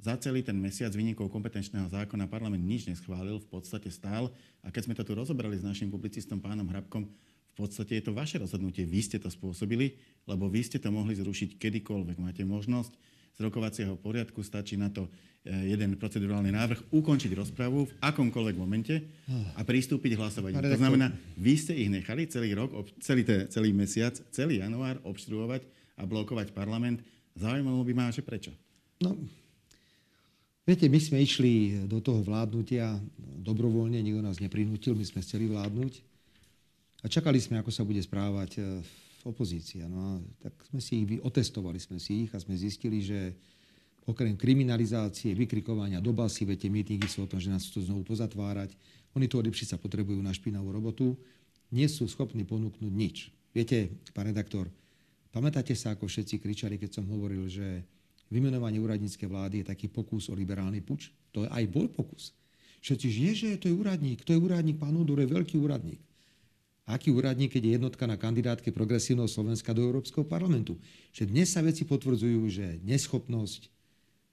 za 0.00 0.16
celý 0.16 0.40
ten 0.40 0.56
mesiac 0.56 0.88
vynikov 0.96 1.28
kompetenčného 1.28 1.92
zákona 1.92 2.24
parlament 2.24 2.64
nič 2.64 2.88
neschválil, 2.88 3.36
v 3.36 3.48
podstate 3.52 3.92
stál. 3.92 4.32
A 4.64 4.72
keď 4.72 4.88
sme 4.88 4.96
to 4.96 5.04
tu 5.04 5.12
rozobrali 5.12 5.60
s 5.60 5.66
našim 5.66 5.92
publicistom 5.92 6.40
pánom 6.40 6.64
Hrabkom, 6.64 7.04
v 7.60 7.68
podstate 7.68 8.00
je 8.00 8.08
to 8.08 8.16
vaše 8.16 8.40
rozhodnutie. 8.40 8.88
Vy 8.88 9.04
ste 9.04 9.20
to 9.20 9.28
spôsobili, 9.28 10.00
lebo 10.24 10.48
vy 10.48 10.64
ste 10.64 10.80
to 10.80 10.88
mohli 10.88 11.12
zrušiť 11.12 11.60
kedykoľvek. 11.60 12.16
Máte 12.16 12.40
možnosť 12.48 12.96
rokovacieho 13.40 13.96
poriadku, 13.96 14.44
stačí 14.44 14.76
na 14.76 14.92
to 14.92 15.08
e, 15.44 15.72
jeden 15.72 15.96
procedurálny 15.96 16.52
návrh, 16.52 16.92
ukončiť 16.92 17.32
rozpravu 17.32 17.88
v 17.88 17.92
akomkoľvek 18.04 18.56
momente 18.60 19.00
a 19.56 19.64
pristúpiť 19.64 20.14
k 20.14 20.20
hlasovaniu. 20.20 20.60
To 20.60 20.80
znamená, 20.80 21.08
vy 21.40 21.54
ste 21.56 21.72
ich 21.72 21.88
nechali 21.88 22.28
celý 22.28 22.52
rok, 22.52 22.72
celý, 23.00 23.24
te, 23.24 23.48
celý 23.48 23.72
mesiac, 23.72 24.12
celý 24.32 24.60
január 24.60 25.00
obštruovať 25.08 25.64
a 25.96 26.04
blokovať 26.04 26.52
parlament. 26.52 27.00
Zaujímalo 27.32 27.80
by 27.80 27.92
ma, 27.96 28.12
že 28.12 28.20
prečo? 28.20 28.52
No, 29.00 29.16
viete, 30.68 30.84
my 30.92 31.00
sme 31.00 31.24
išli 31.24 31.84
do 31.88 32.04
toho 32.04 32.20
vládnutia 32.20 33.00
dobrovoľne, 33.40 34.04
nikto 34.04 34.20
nás 34.20 34.36
neprinútil, 34.36 34.92
my 34.92 35.04
sme 35.08 35.24
chceli 35.24 35.48
vládnuť. 35.48 36.09
A 37.00 37.06
čakali 37.08 37.40
sme, 37.40 37.60
ako 37.60 37.72
sa 37.72 37.80
bude 37.80 38.00
správať 38.04 38.60
e, 38.60 38.62
opozícia. 39.24 39.88
No 39.88 39.98
a 40.00 40.10
tak 40.44 40.52
sme 40.68 40.80
si 40.84 41.00
ich, 41.00 41.20
otestovali 41.24 41.80
sme 41.80 41.96
si 41.96 42.28
ich 42.28 42.30
a 42.36 42.38
sme 42.40 42.52
zistili, 42.56 43.00
že 43.00 43.32
okrem 44.04 44.36
kriminalizácie, 44.36 45.32
vykrikovania 45.32 46.00
do 46.00 46.12
basy, 46.12 46.44
viete, 46.44 46.68
mítingy 46.68 47.08
sú 47.08 47.24
o 47.24 47.30
tom, 47.30 47.40
že 47.40 47.52
nás 47.52 47.64
chcú 47.68 47.84
znovu 47.84 48.02
pozatvárať, 48.04 48.76
oni 49.16 49.26
to 49.28 49.40
odipši 49.40 49.64
sa 49.64 49.76
potrebujú 49.80 50.20
na 50.20 50.32
špinavú 50.32 50.72
robotu, 50.72 51.16
nie 51.72 51.86
sú 51.86 52.04
schopní 52.08 52.44
ponúknuť 52.44 52.92
nič. 52.92 53.16
Viete, 53.54 53.92
pán 54.12 54.28
redaktor, 54.28 54.68
pamätáte 55.30 55.72
sa, 55.76 55.94
ako 55.94 56.04
všetci 56.10 56.42
kričali, 56.42 56.76
keď 56.76 57.00
som 57.00 57.04
hovoril, 57.08 57.46
že 57.46 57.84
vymenovanie 58.28 58.82
úradníckej 58.82 59.28
vlády 59.30 59.62
je 59.62 59.70
taký 59.70 59.86
pokus 59.88 60.28
o 60.28 60.34
liberálny 60.34 60.82
puč? 60.82 61.12
To 61.32 61.46
aj 61.46 61.64
bol 61.70 61.86
pokus. 61.86 62.34
Všetci, 62.80 63.06
že 63.12 63.30
že 63.36 63.48
to 63.60 63.68
je 63.68 63.74
úradník, 63.76 64.24
to 64.24 64.32
je 64.32 64.40
úradník, 64.40 64.80
pán 64.80 64.96
Udor 64.96 65.20
je 65.20 65.28
veľký 65.28 65.60
úradník 65.60 66.00
aký 66.94 67.14
úradník, 67.14 67.54
keď 67.54 67.62
je 67.62 67.72
jednotka 67.78 68.04
na 68.06 68.18
kandidátke 68.18 68.74
progresívneho 68.74 69.30
Slovenska 69.30 69.70
do 69.70 69.82
Európskeho 69.84 70.26
parlamentu. 70.26 70.78
Že 71.14 71.30
dnes 71.30 71.48
sa 71.50 71.62
veci 71.62 71.86
potvrdzujú, 71.86 72.40
že 72.50 72.78
neschopnosť, 72.82 73.70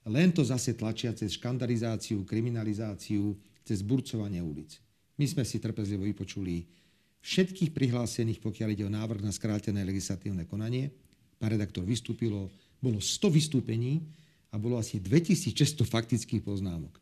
len 0.08 0.32
to 0.32 0.42
zase 0.42 0.74
tlačia 0.74 1.12
cez 1.12 1.36
škandalizáciu, 1.36 2.24
kriminalizáciu, 2.24 3.36
cez 3.62 3.84
burcovanie 3.84 4.40
ulic. 4.40 4.80
My 5.20 5.26
sme 5.28 5.44
si 5.44 5.60
trpezlivo 5.60 6.06
vypočuli 6.06 6.64
všetkých 7.20 7.74
prihlásených, 7.74 8.40
pokiaľ 8.40 8.68
ide 8.72 8.84
o 8.86 8.94
návrh 8.94 9.20
na 9.20 9.34
skrátené 9.34 9.82
legislatívne 9.84 10.46
konanie. 10.48 10.94
Pán 11.36 11.52
redaktor 11.52 11.84
vystúpilo, 11.84 12.48
bolo 12.78 13.02
100 13.02 13.28
vystúpení 13.28 14.00
a 14.48 14.56
bolo 14.56 14.78
asi 14.78 15.02
2600 15.02 15.84
faktických 15.84 16.40
poznámok. 16.40 16.96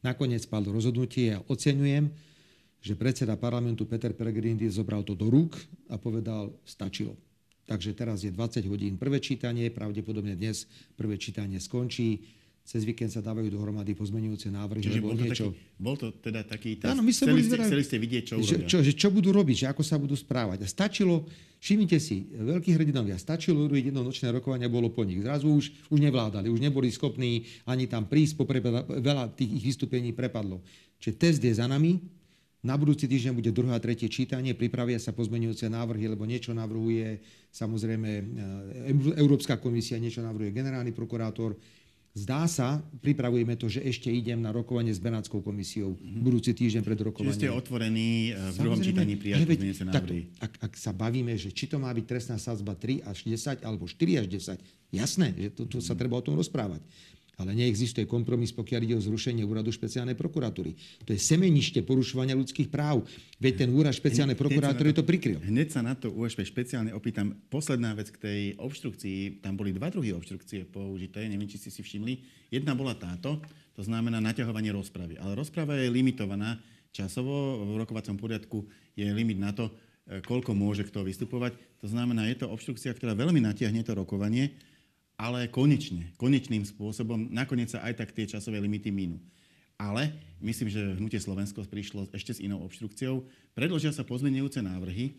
Nakoniec 0.00 0.48
padlo 0.48 0.72
rozhodnutie 0.72 1.36
a 1.36 1.44
oceňujem, 1.44 2.08
že 2.80 2.96
predseda 2.96 3.36
parlamentu 3.36 3.84
Peter 3.84 4.16
Pellegrini 4.16 4.64
zobral 4.72 5.04
to 5.04 5.12
do 5.12 5.28
rúk 5.28 5.56
a 5.92 6.00
povedal, 6.00 6.56
stačilo. 6.64 7.12
Takže 7.68 7.94
teraz 7.94 8.26
je 8.26 8.34
20 8.34 8.66
hodín 8.66 8.98
prvé 8.98 9.22
čítanie, 9.22 9.70
pravdepodobne 9.70 10.34
dnes 10.34 10.66
prvé 10.98 11.20
čítanie 11.20 11.60
skončí. 11.62 12.26
Cez 12.66 12.82
víkend 12.82 13.10
sa 13.10 13.22
dávajú 13.22 13.50
dohromady 13.50 13.94
pozmenujúce 13.94 14.50
návrhy. 14.50 14.82
Čiže 14.84 15.02
bol 15.02 15.14
to, 15.14 15.22
niečo... 15.22 15.46
taký, 15.50 15.78
bol 15.80 15.96
to 15.98 16.08
teda 16.22 16.40
taký 16.46 16.70
test. 16.78 16.90
Áno, 16.92 17.02
my 17.02 17.10
chceli, 17.10 17.42
ste, 17.42 17.56
chceli 17.62 17.84
ste 17.86 17.96
vidieť, 17.98 18.22
čo 18.26 18.34
že, 18.42 18.56
čo, 18.66 18.78
že, 18.82 18.92
čo 18.94 19.08
budú 19.10 19.34
robiť, 19.34 19.56
že 19.64 19.66
ako 19.70 19.82
sa 19.82 19.98
budú 19.98 20.14
správať. 20.14 20.62
A 20.62 20.66
stačilo, 20.70 21.26
všimnite 21.58 21.98
si, 21.98 22.30
veľkí 22.30 22.70
hrdinovia, 22.74 23.18
stačilo 23.18 23.66
urobiť 23.66 23.90
jedno 23.90 24.06
nočné 24.06 24.30
rokovanie, 24.30 24.70
bolo 24.70 24.90
po 24.92 25.02
nich. 25.02 25.18
Zrazu 25.18 25.50
už, 25.50 25.90
už 25.90 25.98
nevládali, 25.98 26.46
už 26.46 26.62
neboli 26.62 26.90
schopní 26.94 27.48
ani 27.66 27.90
tam 27.90 28.06
prísť, 28.06 28.38
popre, 28.38 28.62
veľa 28.86 29.34
tých 29.34 29.50
ich 29.50 29.64
vystúpení 29.74 30.14
prepadlo. 30.14 30.62
Čiže 31.02 31.14
test 31.16 31.40
je 31.42 31.50
za 31.50 31.66
nami, 31.66 31.98
na 32.60 32.76
budúci 32.76 33.08
týždeň 33.08 33.32
bude 33.32 33.50
druhé 33.56 33.72
a 33.72 33.80
tretie 33.80 34.04
čítanie, 34.12 34.52
pripravia 34.52 35.00
sa 35.00 35.16
pozmenujúce 35.16 35.64
návrhy, 35.72 36.12
lebo 36.12 36.28
niečo 36.28 36.52
navrhuje 36.52 37.24
samozrejme 37.48 38.10
e, 38.20 38.22
Európska 39.16 39.56
komisia, 39.56 39.96
niečo 39.96 40.20
navrhuje 40.20 40.52
generálny 40.52 40.92
prokurátor. 40.92 41.56
Zdá 42.12 42.44
sa, 42.50 42.82
pripravujeme 43.00 43.54
to, 43.56 43.70
že 43.70 43.80
ešte 43.80 44.12
idem 44.12 44.42
na 44.42 44.52
rokovanie 44.52 44.92
s 44.92 45.00
Benátskou 45.00 45.40
komisiou 45.40 45.94
mm-hmm. 45.96 46.20
budúci 46.20 46.52
týždeň 46.52 46.82
pred 46.84 47.00
rokovaním. 47.00 47.32
Čiže 47.32 47.48
ste 47.48 47.54
otvorení 47.54 48.36
e, 48.36 48.52
v 48.52 48.56
druhom 48.60 48.80
čítaní 48.84 49.14
prijať 49.16 49.40
pozmenujúce 49.48 49.84
návrhy. 49.88 50.20
ak, 50.44 50.52
ak 50.60 50.72
sa 50.76 50.92
bavíme, 50.92 51.32
že 51.40 51.56
či 51.56 51.64
to 51.64 51.80
má 51.80 51.88
byť 51.96 52.04
trestná 52.04 52.36
sadzba 52.36 52.76
3 52.76 53.08
až 53.08 53.24
10 53.24 53.64
alebo 53.64 53.88
4 53.88 54.20
až 54.20 54.26
10, 54.28 54.60
jasné, 54.92 55.32
že 55.32 55.48
to, 55.56 55.64
to 55.64 55.78
sa 55.80 55.96
treba 55.96 56.20
o 56.20 56.24
tom 56.26 56.36
rozprávať 56.36 56.84
ale 57.40 57.56
neexistuje 57.56 58.04
kompromis, 58.04 58.52
pokiaľ 58.52 58.80
ide 58.84 58.94
o 58.94 59.02
zrušenie 59.02 59.40
úradu 59.48 59.72
špeciálnej 59.72 60.12
prokuratúry. 60.12 60.76
To 61.08 61.16
je 61.16 61.20
semenište 61.20 61.80
porušovania 61.80 62.36
ľudských 62.36 62.68
práv. 62.68 63.08
Veď 63.40 63.64
ten 63.64 63.70
úrad 63.72 63.96
špeciálnej 63.96 64.36
prokuratúry 64.36 64.92
to, 64.92 65.00
prikryl. 65.00 65.40
Hneď 65.40 65.72
sa 65.72 65.80
na 65.80 65.96
to 65.96 66.12
USP 66.12 66.44
špeciálne 66.44 66.92
opýtam. 66.92 67.32
Posledná 67.48 67.96
vec 67.96 68.12
k 68.12 68.20
tej 68.20 68.40
obštrukcii. 68.60 69.40
Tam 69.40 69.56
boli 69.56 69.72
dva 69.72 69.88
druhy 69.88 70.12
obštrukcie 70.12 70.68
použité, 70.68 71.24
neviem, 71.24 71.48
či 71.48 71.56
ste 71.56 71.72
si 71.72 71.80
všimli. 71.80 72.20
Jedna 72.52 72.76
bola 72.76 72.92
táto, 72.92 73.40
to 73.72 73.80
znamená 73.80 74.20
naťahovanie 74.20 74.68
rozpravy. 74.76 75.16
Ale 75.16 75.32
rozprava 75.32 75.80
je 75.80 75.88
limitovaná 75.88 76.60
časovo. 76.92 77.64
V 77.64 77.80
rokovacom 77.80 78.20
poriadku 78.20 78.68
je 78.92 79.08
limit 79.08 79.40
na 79.40 79.56
to, 79.56 79.72
e, 80.04 80.20
koľko 80.20 80.52
môže 80.52 80.84
kto 80.84 81.08
vystupovať. 81.08 81.56
To 81.80 81.88
znamená, 81.88 82.28
je 82.28 82.44
to 82.44 82.52
obštrukcia, 82.52 82.92
ktorá 82.92 83.16
veľmi 83.16 83.40
natiahne 83.40 83.80
to 83.80 83.96
rokovanie 83.96 84.52
ale 85.20 85.52
konečne, 85.52 86.08
konečným 86.16 86.64
spôsobom, 86.64 87.28
nakoniec 87.28 87.68
sa 87.68 87.84
aj 87.84 88.00
tak 88.00 88.16
tie 88.16 88.24
časové 88.24 88.56
limity 88.56 88.88
minú. 88.88 89.20
Ale 89.76 90.16
myslím, 90.40 90.72
že 90.72 90.96
Hnutie 90.96 91.20
Slovensko 91.20 91.60
prišlo 91.68 92.08
ešte 92.16 92.32
s 92.32 92.40
inou 92.40 92.64
obštrukciou. 92.64 93.28
Predložia 93.52 93.92
sa 93.92 94.00
pozmenujúce 94.00 94.64
návrhy, 94.64 95.12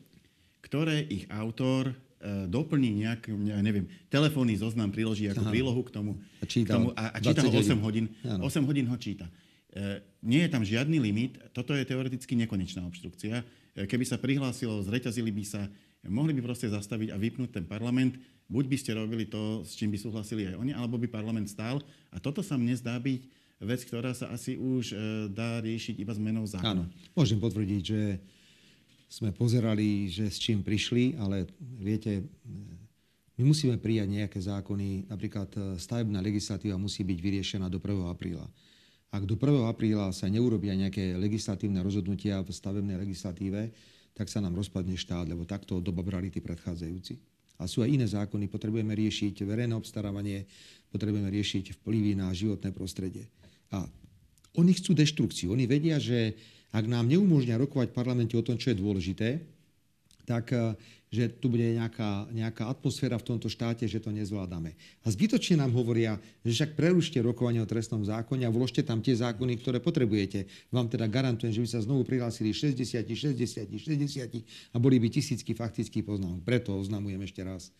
ktoré 0.65 1.05
ich 1.05 1.29
autor 1.29 1.93
e, 1.93 1.93
doplní 2.49 3.05
nejak, 3.05 3.29
ja 3.29 3.61
neviem, 3.61 3.89
telefónny 4.09 4.57
zoznam 4.57 4.89
priloží 4.93 5.29
ako 5.29 5.49
Aha. 5.49 5.53
prílohu 5.53 5.81
k 5.85 5.93
tomu. 5.93 6.17
A 6.41 6.45
číta, 6.45 6.65
k 6.65 6.77
tomu, 6.77 6.87
a, 6.93 7.03
a 7.13 7.17
číta 7.21 7.41
ho 7.41 7.49
8 7.53 7.81
hodín. 7.81 8.05
Ano. 8.25 8.49
8 8.49 8.61
hodín 8.69 8.85
ho 8.89 8.97
číta. 8.97 9.25
E, 9.73 10.01
nie 10.25 10.45
je 10.45 10.49
tam 10.49 10.61
žiadny 10.61 10.97
limit, 11.01 11.41
toto 11.53 11.73
je 11.73 11.85
teoreticky 11.85 12.37
nekonečná 12.37 12.85
obštrukcia. 12.85 13.41
E, 13.73 13.89
keby 13.89 14.05
sa 14.05 14.21
prihlásilo, 14.21 14.81
zreťazili 14.85 15.33
by 15.33 15.43
sa, 15.45 15.65
mohli 16.09 16.33
by 16.33 16.41
proste 16.41 16.71
zastaviť 16.71 17.13
a 17.13 17.17
vypnúť 17.21 17.61
ten 17.61 17.65
parlament 17.69 18.17
buď 18.51 18.65
by 18.67 18.77
ste 18.77 18.91
robili 18.99 19.23
to, 19.31 19.63
s 19.63 19.79
čím 19.79 19.95
by 19.95 19.97
súhlasili 19.97 20.51
aj 20.51 20.59
oni, 20.59 20.75
alebo 20.75 20.99
by 20.99 21.07
parlament 21.07 21.47
stál. 21.47 21.79
A 22.11 22.19
toto 22.19 22.43
sa 22.43 22.59
mne 22.59 22.75
zdá 22.75 22.99
byť 22.99 23.21
vec, 23.63 23.81
ktorá 23.87 24.11
sa 24.11 24.27
asi 24.35 24.59
už 24.59 24.91
e, 24.91 24.95
dá 25.31 25.63
riešiť 25.63 25.95
iba 26.03 26.11
zmenou 26.11 26.43
zákona. 26.43 26.83
Áno, 26.83 26.83
môžem 27.15 27.39
potvrdiť, 27.39 27.81
že 27.81 28.19
sme 29.07 29.31
pozerali, 29.31 30.11
že 30.11 30.27
s 30.27 30.35
čím 30.35 30.59
prišli, 30.59 31.15
ale 31.15 31.47
viete, 31.59 32.27
my 33.39 33.43
musíme 33.47 33.79
prijať 33.79 34.07
nejaké 34.11 34.39
zákony, 34.43 35.07
napríklad 35.07 35.49
e, 35.55 35.59
stavebná 35.79 36.19
legislatíva 36.19 36.75
musí 36.75 37.07
byť 37.07 37.19
vyriešená 37.23 37.71
do 37.71 37.79
1. 37.79 38.11
apríla. 38.11 38.43
Ak 39.11 39.27
do 39.27 39.35
1. 39.35 39.67
apríla 39.67 40.11
sa 40.11 40.27
neurobia 40.27 40.75
nejaké 40.75 41.15
legislatívne 41.15 41.83
rozhodnutia 41.83 42.43
v 42.43 42.51
stavebnej 42.51 42.99
legislatíve, 42.99 43.71
tak 44.15 44.27
sa 44.27 44.43
nám 44.43 44.55
rozpadne 44.55 44.99
štát, 44.99 45.25
lebo 45.27 45.47
takto 45.47 45.79
doba 45.79 46.03
brali 46.03 46.27
tí 46.27 46.43
predchádzajúci 46.43 47.31
a 47.61 47.69
sú 47.69 47.85
aj 47.85 47.93
iné 47.93 48.09
zákony. 48.09 48.49
Potrebujeme 48.49 48.97
riešiť 48.97 49.45
verejné 49.45 49.77
obstarávanie, 49.77 50.49
potrebujeme 50.89 51.29
riešiť 51.29 51.77
vplyvy 51.77 52.17
na 52.17 52.33
životné 52.33 52.73
prostredie. 52.73 53.29
A 53.69 53.85
oni 54.57 54.73
chcú 54.73 54.97
deštrukciu. 54.97 55.53
Oni 55.53 55.69
vedia, 55.69 56.01
že 56.01 56.35
ak 56.73 56.89
nám 56.89 57.05
neumožňa 57.07 57.61
rokovať 57.61 57.93
v 57.93 57.97
parlamente 57.97 58.33
o 58.33 58.43
tom, 58.43 58.57
čo 58.57 58.73
je 58.73 58.81
dôležité, 58.81 59.29
tak 60.25 60.51
eh, 60.57 60.73
že 61.11 61.27
tu 61.27 61.51
bude 61.51 61.75
nejaká, 61.75 62.31
nejaká 62.31 62.71
atmosféra 62.71 63.19
v 63.19 63.35
tomto 63.35 63.51
štáte, 63.51 63.83
že 63.83 63.99
to 63.99 64.15
nezvládame. 64.15 64.79
A 65.03 65.11
zbytočne 65.11 65.59
nám 65.59 65.75
hovoria, 65.75 66.15
že 66.47 66.55
však 66.55 66.79
prerušte 66.79 67.19
rokovanie 67.19 67.59
o 67.59 67.67
trestnom 67.67 67.99
zákone 67.99 68.47
a 68.47 68.51
vložte 68.55 68.79
tam 68.79 69.03
tie 69.03 69.11
zákony, 69.19 69.59
ktoré 69.59 69.83
potrebujete. 69.83 70.47
Vám 70.71 70.87
teda 70.87 71.11
garantujem, 71.11 71.51
že 71.51 71.61
by 71.67 71.67
sa 71.67 71.83
znovu 71.83 72.07
prihlásili 72.07 72.55
60, 72.55 73.03
60, 73.03 73.67
60 73.67 74.71
a 74.71 74.75
boli 74.79 75.03
by 75.03 75.11
tisícky 75.11 75.51
faktických 75.51 76.07
poznámok. 76.07 76.47
Preto 76.47 76.79
oznamujem 76.79 77.19
ešte 77.27 77.43
raz. 77.43 77.75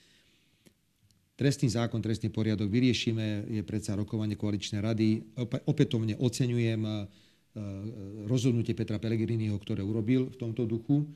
Trestný 1.40 1.72
zákon, 1.72 2.04
trestný 2.04 2.36
poriadok 2.36 2.68
vyriešime, 2.68 3.48
je 3.48 3.64
predsa 3.64 3.96
rokovanie 3.96 4.36
koaličnej 4.36 4.84
rady. 4.84 5.40
Opätovne 5.72 6.20
oceňujem 6.20 6.84
eh, 6.84 6.92
eh, 6.92 7.08
rozhodnutie 8.28 8.76
Petra 8.76 9.00
Pellegriniho, 9.00 9.56
ktoré 9.56 9.80
urobil 9.88 10.28
v 10.28 10.36
tomto 10.36 10.68
duchu 10.68 11.08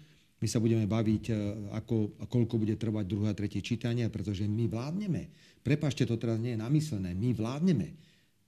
my 0.46 0.48
sa 0.48 0.62
budeme 0.62 0.86
baviť, 0.86 1.24
e, 1.30 1.36
ako, 1.74 2.22
koľko 2.30 2.62
bude 2.62 2.78
trvať 2.78 3.06
druhé 3.10 3.34
a 3.34 3.38
tretie 3.38 3.66
čítanie, 3.66 4.06
pretože 4.14 4.46
my 4.46 4.70
vládneme. 4.70 5.34
Prepašte, 5.66 6.06
to 6.06 6.22
teraz 6.22 6.38
nie 6.38 6.54
je 6.54 6.62
namyslené. 6.62 7.18
My 7.18 7.34
vládneme. 7.34 7.98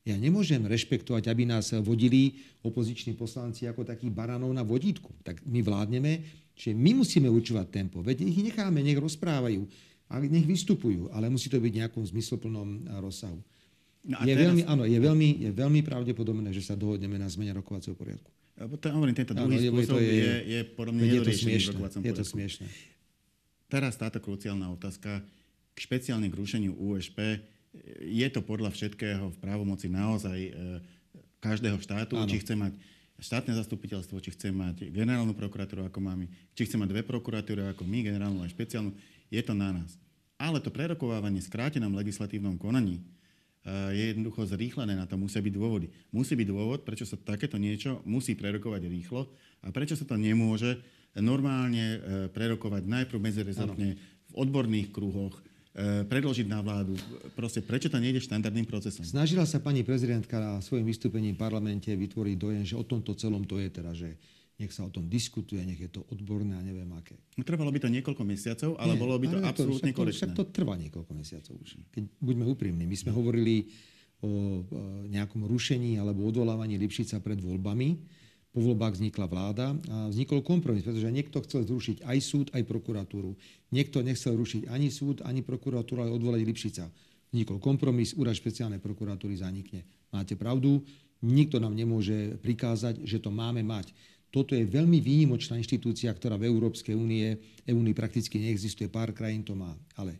Ja 0.06 0.14
nemôžem 0.14 0.62
rešpektovať, 0.62 1.26
aby 1.26 1.50
nás 1.50 1.74
vodili 1.82 2.38
opoziční 2.62 3.18
poslanci 3.18 3.66
ako 3.66 3.82
takí 3.82 4.14
baranov 4.14 4.54
na 4.54 4.62
vodítku. 4.62 5.10
Tak 5.26 5.42
my 5.50 5.60
vládneme, 5.66 6.22
že 6.54 6.78
my 6.78 7.02
musíme 7.02 7.28
určovať 7.28 7.66
tempo. 7.74 8.06
Veď 8.06 8.24
ich 8.24 8.40
necháme, 8.40 8.80
nech 8.86 9.02
rozprávajú 9.02 9.66
a 10.08 10.22
nech 10.22 10.48
vystupujú, 10.48 11.10
ale 11.12 11.28
musí 11.34 11.50
to 11.50 11.60
byť 11.60 11.72
v 11.74 11.80
nejakom 11.82 12.04
zmysloplnom 12.08 12.88
rozsahu. 13.02 13.42
No 14.08 14.24
je, 14.24 14.32
teraz... 14.32 14.48
veľmi, 14.48 14.64
áno, 14.64 14.84
je, 14.88 15.00
veľmi, 15.02 15.30
je 15.44 15.52
veľmi 15.52 15.82
pravdepodobné, 15.84 16.56
že 16.56 16.64
sa 16.64 16.80
dohodneme 16.80 17.20
na 17.20 17.28
zmene 17.28 17.52
rokovacieho 17.58 17.98
poriadku. 17.98 18.32
To, 18.58 18.88
hovorím, 18.90 19.14
tento 19.14 19.38
druhý 19.38 19.70
no, 19.70 19.78
spôsob 19.78 20.02
je, 20.02 20.18
je, 20.18 20.36
je 20.50 20.60
podobne 20.74 21.06
je 21.06 21.22
to 21.22 21.30
smiešné, 21.30 21.78
Je 22.02 22.14
to 22.14 22.26
smiešné. 22.26 22.66
Teraz 23.70 23.94
táto 24.02 24.18
kruciálna 24.18 24.74
otázka 24.74 25.22
k 25.74 25.78
špeciálne 25.78 26.26
k 26.26 26.34
rušeniu 26.34 26.74
USP. 26.74 27.38
je 28.02 28.28
to 28.34 28.42
podľa 28.42 28.74
všetkého 28.74 29.30
v 29.30 29.38
právomoci 29.38 29.94
naozaj 29.94 30.40
e, 30.50 30.52
každého 31.38 31.78
štátu, 31.78 32.18
ano. 32.18 32.26
či 32.26 32.42
chce 32.42 32.58
mať 32.58 32.74
štátne 33.22 33.54
zastupiteľstvo, 33.54 34.18
či 34.18 34.34
chce 34.34 34.50
mať 34.50 34.90
generálnu 34.90 35.38
prokuratúru 35.38 35.86
ako 35.86 36.00
máme, 36.02 36.26
či 36.58 36.66
chce 36.66 36.82
mať 36.82 36.90
dve 36.98 37.02
prokuratúry 37.06 37.62
ako 37.70 37.86
my, 37.86 38.10
generálnu 38.10 38.42
a 38.42 38.50
špeciálnu, 38.50 38.94
je 39.30 39.42
to 39.46 39.54
na 39.54 39.70
nás. 39.70 40.02
Ale 40.38 40.62
to 40.62 40.74
prerokovávanie 40.74 41.42
v 41.42 41.50
skrátenom 41.50 41.94
legislatívnom 41.94 42.58
konaní, 42.62 43.02
je 43.68 44.16
jednoducho 44.16 44.48
zrýchlené, 44.48 44.96
na 44.96 45.04
to 45.04 45.20
musia 45.20 45.44
byť 45.44 45.54
dôvody. 45.54 45.92
Musí 46.16 46.40
byť 46.40 46.48
dôvod, 46.48 46.80
prečo 46.88 47.04
sa 47.04 47.20
takéto 47.20 47.60
niečo 47.60 48.00
musí 48.08 48.32
prerokovať 48.34 48.88
rýchlo 48.88 49.28
a 49.64 49.68
prečo 49.76 50.00
sa 50.00 50.08
to 50.08 50.16
nemôže 50.16 50.80
normálne 51.20 51.86
e, 51.86 52.00
prerokovať 52.32 52.84
najprv 52.86 53.20
medzerezortne 53.20 53.90
v 53.98 54.34
odborných 54.38 54.94
kruhoch, 54.94 55.42
e, 55.74 56.06
predložiť 56.06 56.48
na 56.48 56.62
vládu. 56.62 56.94
Proste, 57.34 57.66
prečo 57.66 57.90
to 57.90 57.98
nejde 57.98 58.22
štandardným 58.22 58.70
procesom? 58.70 59.04
Snažila 59.04 59.44
sa 59.44 59.58
pani 59.58 59.82
prezidentka 59.82 60.38
na 60.38 60.62
svojom 60.62 60.86
vystúpení 60.86 61.34
v 61.34 61.42
parlamente 61.42 61.90
vytvoriť 61.90 62.36
dojem, 62.38 62.64
že 62.64 62.78
o 62.78 62.86
tomto 62.86 63.18
celom 63.18 63.44
to 63.44 63.58
je 63.58 63.70
teda, 63.74 63.92
že 63.98 64.16
nech 64.58 64.74
sa 64.74 64.86
o 64.86 64.92
tom 64.92 65.06
diskutuje, 65.06 65.62
nech 65.62 65.78
je 65.78 65.90
to 65.90 66.02
odborné 66.10 66.58
a 66.58 66.66
neviem 66.66 66.90
aké. 66.98 67.14
No, 67.38 67.46
trvalo 67.46 67.70
by 67.70 67.78
to 67.78 67.94
niekoľko 67.94 68.24
mesiacov, 68.26 68.74
ale 68.82 68.98
Nie, 68.98 69.02
bolo 69.02 69.14
by 69.22 69.28
to 69.30 69.38
absolútne 69.46 69.92
korektné. 69.94 70.18
Však 70.18 70.34
to 70.34 70.44
trvá 70.50 70.74
niekoľko 70.82 71.14
mesiacov 71.14 71.54
už. 71.62 71.78
Keď 71.94 72.04
buďme 72.18 72.46
úprimní, 72.50 72.90
my 72.90 72.98
sme 72.98 73.14
hovorili 73.14 73.70
o 74.26 74.66
nejakom 75.14 75.46
rušení 75.46 76.02
alebo 76.02 76.26
odvolávaní 76.26 76.82
Lipšica 76.82 77.22
pred 77.22 77.38
voľbami. 77.38 78.02
Po 78.50 78.66
voľbách 78.66 78.98
vznikla 78.98 79.30
vláda 79.30 79.78
a 79.94 80.10
vznikol 80.10 80.42
kompromis, 80.42 80.82
pretože 80.82 81.14
niekto 81.14 81.38
chcel 81.46 81.62
zrušiť 81.62 82.02
aj 82.02 82.18
súd, 82.18 82.50
aj 82.58 82.66
prokuratúru. 82.66 83.38
Niekto 83.70 84.02
nechcel 84.02 84.34
rušiť 84.34 84.74
ani 84.74 84.90
súd, 84.90 85.22
ani 85.22 85.46
prokuratúru, 85.46 86.02
ale 86.02 86.10
odvolať 86.10 86.42
Lipšica. 86.42 86.90
Vznikol 87.30 87.62
kompromis, 87.62 88.18
úrad 88.18 88.34
špeciálnej 88.34 88.82
prokuratúry 88.82 89.38
zanikne. 89.38 89.86
Máte 90.10 90.34
pravdu, 90.34 90.82
nikto 91.22 91.62
nám 91.62 91.78
nemôže 91.78 92.42
prikázať, 92.42 93.06
že 93.06 93.22
to 93.22 93.30
máme 93.30 93.62
mať. 93.62 93.94
Toto 94.38 94.54
je 94.54 94.70
veľmi 94.70 95.02
výnimočná 95.02 95.58
inštitúcia, 95.58 96.14
ktorá 96.14 96.38
v 96.38 96.46
Európskej 96.46 96.94
únie, 96.94 97.42
únii 97.66 97.98
prakticky 97.98 98.38
neexistuje, 98.38 98.86
pár 98.86 99.10
krajín 99.10 99.42
to 99.42 99.58
má. 99.58 99.74
Ale 99.98 100.14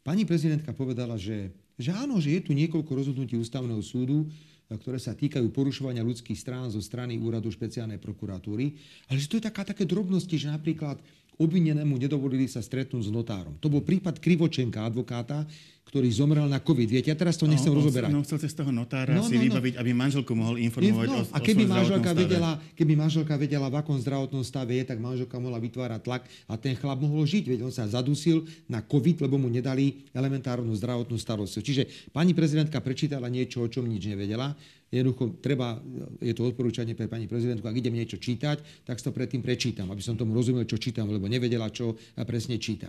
pani 0.00 0.24
prezidentka 0.24 0.72
povedala, 0.72 1.20
že, 1.20 1.52
že 1.76 1.92
áno, 1.92 2.16
že 2.16 2.32
je 2.32 2.48
tu 2.48 2.56
niekoľko 2.56 2.88
rozhodnutí 2.88 3.36
ústavného 3.36 3.84
súdu, 3.84 4.24
ktoré 4.72 4.96
sa 4.96 5.12
týkajú 5.12 5.52
porušovania 5.52 6.00
ľudských 6.00 6.40
strán 6.40 6.72
zo 6.72 6.80
strany 6.80 7.20
úradu 7.20 7.52
špeciálnej 7.52 8.00
prokuratúry, 8.00 8.72
ale 9.12 9.20
že 9.20 9.28
to 9.28 9.36
je 9.36 9.44
taká, 9.44 9.68
také 9.68 9.84
drobnosti, 9.84 10.32
že 10.32 10.48
napríklad 10.48 10.96
obvinenému 11.36 12.00
nedovolili 12.00 12.48
sa 12.48 12.64
stretnúť 12.64 13.04
s 13.04 13.12
notárom. 13.12 13.60
To 13.60 13.68
bol 13.68 13.84
prípad 13.84 14.16
Krivočenka, 14.16 14.80
advokáta, 14.80 15.44
ktorý 15.82 16.08
zomrel 16.08 16.48
na 16.48 16.56
COVID. 16.56 16.88
Viete, 16.88 17.12
ja 17.12 17.18
teraz 17.18 17.36
to 17.36 17.44
nechcem 17.44 17.68
no, 17.68 17.82
rozoberať. 17.82 18.08
No, 18.14 18.24
chcel 18.24 18.40
z 18.40 18.56
toho 18.56 18.72
notára 18.72 19.12
no, 19.12 19.26
si 19.26 19.36
no, 19.36 19.42
no. 19.42 19.44
vybaviť, 19.50 19.74
aby 19.76 19.90
manželku 19.92 20.32
mohol 20.32 20.56
informovať 20.62 21.08
no, 21.10 21.20
o, 21.20 21.28
a 21.28 21.38
keby 21.42 21.68
manželka 21.68 22.10
vedela, 22.16 22.56
keby 22.72 22.92
manželka 22.96 23.34
vedela, 23.36 23.66
v 23.68 23.76
akom 23.76 24.00
zdravotnom 24.00 24.40
stave 24.40 24.78
je, 24.78 24.88
tak 24.88 25.02
manželka 25.02 25.36
mohla 25.36 25.60
vytvárať 25.60 26.00
tlak 26.00 26.22
a 26.48 26.56
ten 26.56 26.78
chlap 26.80 26.96
mohol 27.02 27.28
žiť. 27.28 27.44
Veď 27.44 27.60
on 27.68 27.74
sa 27.74 27.84
zadusil 27.84 28.48
na 28.72 28.80
COVID, 28.80 29.20
lebo 29.28 29.36
mu 29.36 29.52
nedali 29.52 30.08
elementárnu 30.16 30.72
zdravotnú 30.80 31.20
starostlivosť. 31.20 31.66
Čiže 31.66 31.82
pani 32.14 32.32
prezidentka 32.32 32.80
prečítala 32.80 33.28
niečo, 33.28 33.60
o 33.60 33.68
čom 33.68 33.84
nič 33.84 34.08
nevedela. 34.08 34.56
Jednoducho 34.88 35.44
treba, 35.44 35.76
je 36.24 36.32
to 36.32 36.48
odporúčanie 36.48 36.96
pre 36.96 37.04
pani 37.04 37.28
prezidentku, 37.28 37.64
ak 37.64 37.76
idem 37.76 37.96
niečo 37.96 38.16
čítať, 38.16 38.84
tak 38.88 38.96
to 39.00 39.12
predtým 39.12 39.44
prečítam, 39.44 39.88
aby 39.92 40.00
som 40.00 40.16
tomu 40.16 40.32
rozumel, 40.32 40.64
čo 40.64 40.80
čítam, 40.80 41.08
lebo 41.08 41.28
nevedela, 41.28 41.68
čo 41.68 41.96
presne 42.24 42.56
číta. 42.56 42.88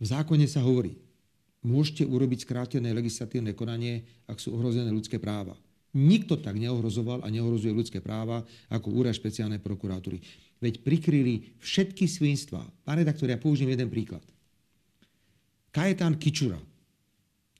V 0.00 0.04
zákone 0.04 0.44
sa 0.48 0.64
hovorí, 0.64 1.07
môžete 1.62 2.06
urobiť 2.06 2.46
skrátené 2.46 2.94
legislatívne 2.94 3.54
konanie, 3.54 4.06
ak 4.30 4.38
sú 4.38 4.54
ohrozené 4.54 4.90
ľudské 4.94 5.18
práva. 5.18 5.58
Nikto 5.96 6.38
tak 6.38 6.60
neohrozoval 6.60 7.24
a 7.24 7.32
neohrozuje 7.32 7.72
ľudské 7.72 7.98
práva 7.98 8.44
ako 8.68 8.92
úrad 8.92 9.16
špeciálnej 9.16 9.58
prokuratúry. 9.58 10.20
Veď 10.60 10.84
prikryli 10.84 11.56
všetky 11.58 12.04
svinstva. 12.04 12.60
Pán 12.84 13.00
redaktor, 13.00 13.30
ja 13.30 13.40
použijem 13.40 13.72
jeden 13.72 13.88
príklad. 13.88 14.22
Kajetán 15.72 16.20
Kičura, 16.20 16.58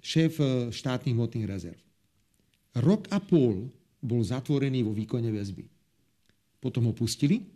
šéf 0.03 0.39
e, 0.41 0.69
štátnych 0.75 1.15
hmotných 1.15 1.49
rezerv. 1.49 1.81
Rok 2.79 3.09
a 3.11 3.19
pol 3.19 3.71
bol 3.99 4.23
zatvorený 4.23 4.85
vo 4.85 4.93
výkone 4.93 5.31
väzby. 5.33 5.67
Potom 6.59 6.91
ho 6.91 6.95
pustili, 6.95 7.47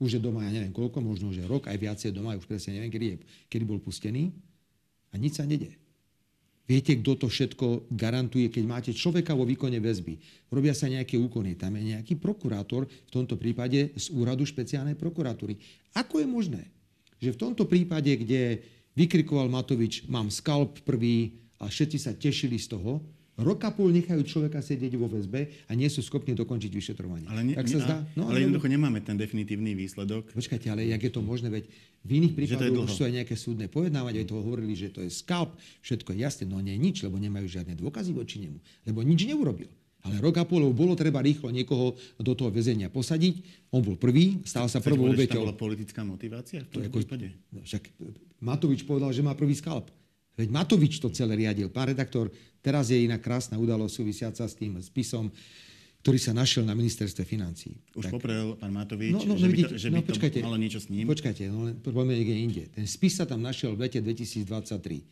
už 0.00 0.16
je 0.16 0.20
doma, 0.20 0.48
ja 0.48 0.52
neviem 0.52 0.72
koľko, 0.72 1.04
možno 1.04 1.28
že 1.30 1.44
rok, 1.44 1.68
aj 1.68 1.76
viacej 1.76 2.10
doma, 2.16 2.36
už 2.36 2.48
presne 2.48 2.80
neviem, 2.80 2.92
kedy, 2.92 3.06
je, 3.06 3.16
kedy 3.52 3.64
bol 3.68 3.78
pustený 3.78 4.32
a 5.10 5.14
nič 5.18 5.38
sa 5.38 5.44
nedie. 5.46 5.74
Viete, 6.70 6.94
kto 7.02 7.18
to 7.18 7.26
všetko 7.26 7.90
garantuje, 7.90 8.46
keď 8.46 8.62
máte 8.62 8.90
človeka 8.94 9.34
vo 9.34 9.42
výkone 9.42 9.82
väzby. 9.82 10.46
Robia 10.54 10.70
sa 10.70 10.86
nejaké 10.86 11.18
úkony, 11.18 11.58
tam 11.58 11.74
je 11.74 11.98
nejaký 11.98 12.14
prokurátor, 12.14 12.86
v 12.86 13.10
tomto 13.10 13.34
prípade 13.34 13.90
z 13.98 14.06
úradu 14.14 14.46
špeciálnej 14.46 14.94
prokuratúry. 14.94 15.58
Ako 15.98 16.22
je 16.22 16.28
možné, 16.30 16.62
že 17.18 17.34
v 17.34 17.40
tomto 17.42 17.66
prípade, 17.66 18.14
kde 18.14 18.62
vykrikoval 18.94 19.50
Matovič, 19.50 20.06
mám 20.06 20.30
skalp 20.30 20.78
prvý 20.86 21.42
a 21.58 21.66
všetci 21.66 21.98
sa 21.98 22.14
tešili 22.14 22.62
z 22.62 22.70
toho, 22.78 23.02
Rok 23.40 23.60
a 23.64 23.70
pol 23.72 23.90
nechajú 23.90 24.22
človeka 24.22 24.60
sedieť 24.60 24.94
vo 25.00 25.08
väzbe 25.08 25.66
a 25.66 25.72
nie 25.72 25.88
sú 25.88 26.04
schopní 26.04 26.36
dokončiť 26.36 26.70
vyšetrovanie. 26.70 27.26
Ale, 27.26 27.42
ne, 27.42 27.54
tak 27.56 27.66
sa 27.66 27.80
zdá? 27.80 27.96
No, 28.14 28.28
ale 28.28 28.44
jednoducho 28.44 28.68
nemáme 28.68 29.00
ten 29.00 29.16
definitívny 29.16 29.72
výsledok. 29.72 30.30
Počkajte, 30.36 30.68
ale 30.68 30.86
jak 30.88 31.00
je 31.00 31.12
to 31.12 31.24
možné, 31.24 31.48
veď 31.48 31.64
v 32.04 32.10
iných 32.20 32.34
prípadoch 32.36 32.88
už 32.88 32.92
sú 32.92 33.02
aj 33.08 33.12
nejaké 33.24 33.34
súdne 33.36 33.66
pojednávania, 33.68 34.24
to 34.24 34.40
hovorili, 34.40 34.72
že 34.72 34.92
to 34.92 35.00
je 35.04 35.10
skalp, 35.12 35.52
všetko 35.84 36.16
je 36.16 36.18
jasné, 36.20 36.44
no 36.48 36.60
nie 36.60 36.76
nič, 36.76 37.04
lebo 37.04 37.20
nemajú 37.20 37.48
žiadne 37.48 37.76
dôkazy 37.76 38.12
voči 38.16 38.40
nemu, 38.44 38.58
lebo 38.88 39.00
nič 39.04 39.24
neurobil. 39.28 39.68
Ale 40.00 40.16
rok 40.16 40.40
a 40.40 40.44
pol 40.48 40.64
bolo 40.72 40.96
treba 40.96 41.20
rýchlo 41.20 41.52
niekoho 41.52 41.92
do 42.16 42.32
toho 42.32 42.48
väzenia 42.48 42.88
posadiť. 42.88 43.68
On 43.68 43.84
bol 43.84 44.00
prvý, 44.00 44.40
stal 44.48 44.64
sa 44.64 44.80
prvou 44.80 45.12
obeťou. 45.12 45.44
bola 45.44 45.52
politická 45.52 46.00
motivácia 46.08 46.64
v 46.64 46.68
tom 46.72 46.88
prípade? 46.88 47.36
No, 47.52 47.60
však 47.60 47.92
Matovič 48.40 48.88
povedal, 48.88 49.12
že 49.12 49.20
má 49.20 49.36
prvý 49.36 49.52
skalp. 49.52 49.92
Veď 50.38 50.48
Matovič 50.50 51.02
to 51.02 51.10
celé 51.10 51.36
riadil. 51.36 51.70
Pán 51.70 51.90
redaktor, 51.90 52.30
teraz 52.62 52.90
je 52.90 52.98
iná 53.00 53.18
krásna 53.18 53.58
udalosť 53.58 53.92
súvisiaca 53.92 54.44
s 54.46 54.54
tým 54.54 54.78
spisom, 54.78 55.28
ktorý 56.00 56.16
sa 56.16 56.32
našiel 56.32 56.64
na 56.64 56.72
ministerstve 56.72 57.28
financí. 57.28 57.76
Už 57.92 58.08
tak. 58.08 58.12
poprel 58.16 58.56
pán 58.56 58.72
Matovič, 58.72 59.12
no, 59.12 59.20
no, 59.20 59.34
že, 59.36 59.46
vidíte, 59.52 59.76
by 59.76 59.76
to, 59.76 59.82
že 59.84 59.88
no, 59.92 60.00
by 60.00 60.08
počkajte, 60.08 60.38
to 60.40 60.48
malo 60.48 60.60
niečo 60.60 60.80
s 60.80 60.88
ním? 60.88 61.04
Počkajte, 61.04 61.42
no, 61.52 61.60
poďme 61.76 62.16
niekde 62.16 62.36
inde. 62.40 62.64
Ten 62.72 62.86
spis 62.88 63.20
sa 63.20 63.28
tam 63.28 63.44
našiel 63.44 63.76
v 63.76 63.84
lete 63.84 64.00
2023. 64.00 65.04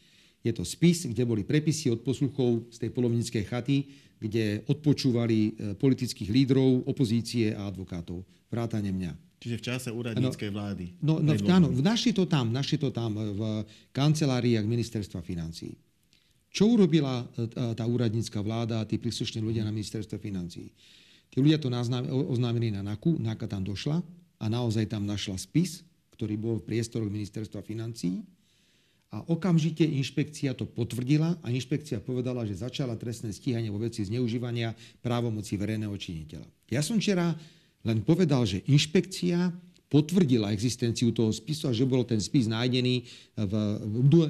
Je 0.48 0.52
to 0.54 0.64
spis, 0.64 1.04
kde 1.04 1.28
boli 1.28 1.44
prepisy 1.44 1.92
od 1.92 2.00
posluchov 2.00 2.72
z 2.72 2.88
tej 2.88 2.90
polovníckej 2.94 3.44
chaty, 3.44 3.84
kde 4.18 4.64
odpočúvali 4.64 5.38
e, 5.38 5.50
politických 5.76 6.30
lídrov, 6.30 6.88
opozície 6.88 7.52
a 7.52 7.68
advokátov. 7.68 8.24
Vrátane 8.48 8.88
mňa. 8.88 9.27
Čiže 9.38 9.56
v 9.56 9.62
čase 9.62 9.88
úradníckej 9.94 10.50
vlády. 10.50 10.84
No, 10.98 11.22
no, 11.22 11.30
áno, 11.46 11.70
našli 11.70 12.10
to 12.10 12.26
tam, 12.26 12.50
našli 12.50 12.74
to 12.74 12.90
tam 12.90 13.14
v 13.14 13.62
kanceláriách 13.94 14.66
ministerstva 14.66 15.22
financí. 15.22 15.78
Čo 16.50 16.74
urobila 16.74 17.22
e, 17.22 17.46
tá 17.78 17.84
úradnícka 17.86 18.42
vláda 18.42 18.82
a 18.82 18.88
tí 18.88 18.98
príslušní 18.98 19.38
ľudia 19.38 19.62
na 19.62 19.70
ministerstve 19.70 20.18
financí? 20.18 20.74
Tí 21.28 21.38
ľudia 21.38 21.60
to 21.60 21.70
oznámili 22.32 22.72
na 22.74 22.82
NAKU, 22.82 23.20
NAKA 23.20 23.46
tam 23.46 23.62
došla 23.62 24.02
a 24.42 24.44
naozaj 24.48 24.90
tam 24.90 25.06
našla 25.06 25.38
spis, 25.38 25.86
ktorý 26.18 26.34
bol 26.34 26.54
v 26.58 26.74
priestoroch 26.74 27.06
ministerstva 27.06 27.62
financí 27.62 28.26
a 29.08 29.24
okamžite 29.24 29.86
inšpekcia 29.88 30.52
to 30.52 30.68
potvrdila 30.68 31.36
a 31.40 31.46
inšpekcia 31.48 32.04
povedala, 32.04 32.44
že 32.44 32.60
začala 32.60 32.92
trestné 32.96 33.32
stíhanie 33.32 33.72
vo 33.72 33.80
veci 33.80 34.04
zneužívania 34.04 34.76
právomoci 35.00 35.56
verejného 35.56 35.96
činiteľa. 35.96 36.48
Ja 36.68 36.84
som 36.84 37.00
včera 37.00 37.32
len 37.88 38.04
povedal, 38.04 38.44
že 38.44 38.60
inšpekcia 38.68 39.48
potvrdila 39.88 40.52
existenciu 40.52 41.16
toho 41.16 41.32
spisu 41.32 41.72
a 41.72 41.72
že 41.72 41.88
bol 41.88 42.04
ten 42.04 42.20
spis 42.20 42.44
nájdený 42.44 43.08
v 43.40 43.52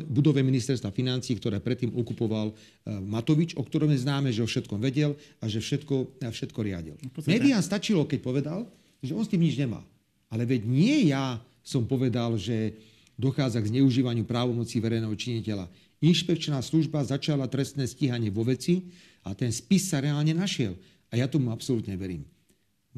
budove 0.06 0.38
ministerstva 0.38 0.94
financí, 0.94 1.34
ktoré 1.34 1.58
predtým 1.58 1.98
okupoval 1.98 2.54
e, 2.54 2.54
Matovič, 3.02 3.58
o 3.58 3.66
ktorom 3.66 3.90
je 3.90 4.06
známe, 4.06 4.30
že 4.30 4.46
o 4.46 4.48
všetkom 4.48 4.78
vedel 4.78 5.18
a 5.42 5.50
že 5.50 5.58
všetko, 5.58 6.22
a 6.22 6.30
všetko 6.30 6.58
riadil. 6.62 6.94
No, 7.02 7.10
Médiám 7.26 7.58
stačilo, 7.58 8.06
keď 8.06 8.20
povedal, 8.22 8.60
že 9.02 9.18
on 9.18 9.26
s 9.26 9.30
tým 9.34 9.42
nič 9.42 9.58
nemá. 9.58 9.82
Ale 10.30 10.46
veď 10.46 10.62
nie 10.62 11.10
ja 11.10 11.42
som 11.66 11.82
povedal, 11.82 12.38
že 12.38 12.78
dochádza 13.18 13.58
k 13.58 13.74
zneužívaniu 13.74 14.22
právomocí 14.22 14.78
verejného 14.78 15.12
činiteľa. 15.18 15.66
Inšpekčná 15.98 16.62
služba 16.62 17.02
začala 17.02 17.50
trestné 17.50 17.90
stíhanie 17.90 18.30
vo 18.30 18.46
veci 18.46 18.86
a 19.26 19.34
ten 19.34 19.50
spis 19.50 19.90
sa 19.90 19.98
reálne 19.98 20.30
našiel. 20.30 20.78
A 21.10 21.18
ja 21.18 21.26
tomu 21.26 21.50
absolútne 21.50 21.98
verím. 21.98 22.22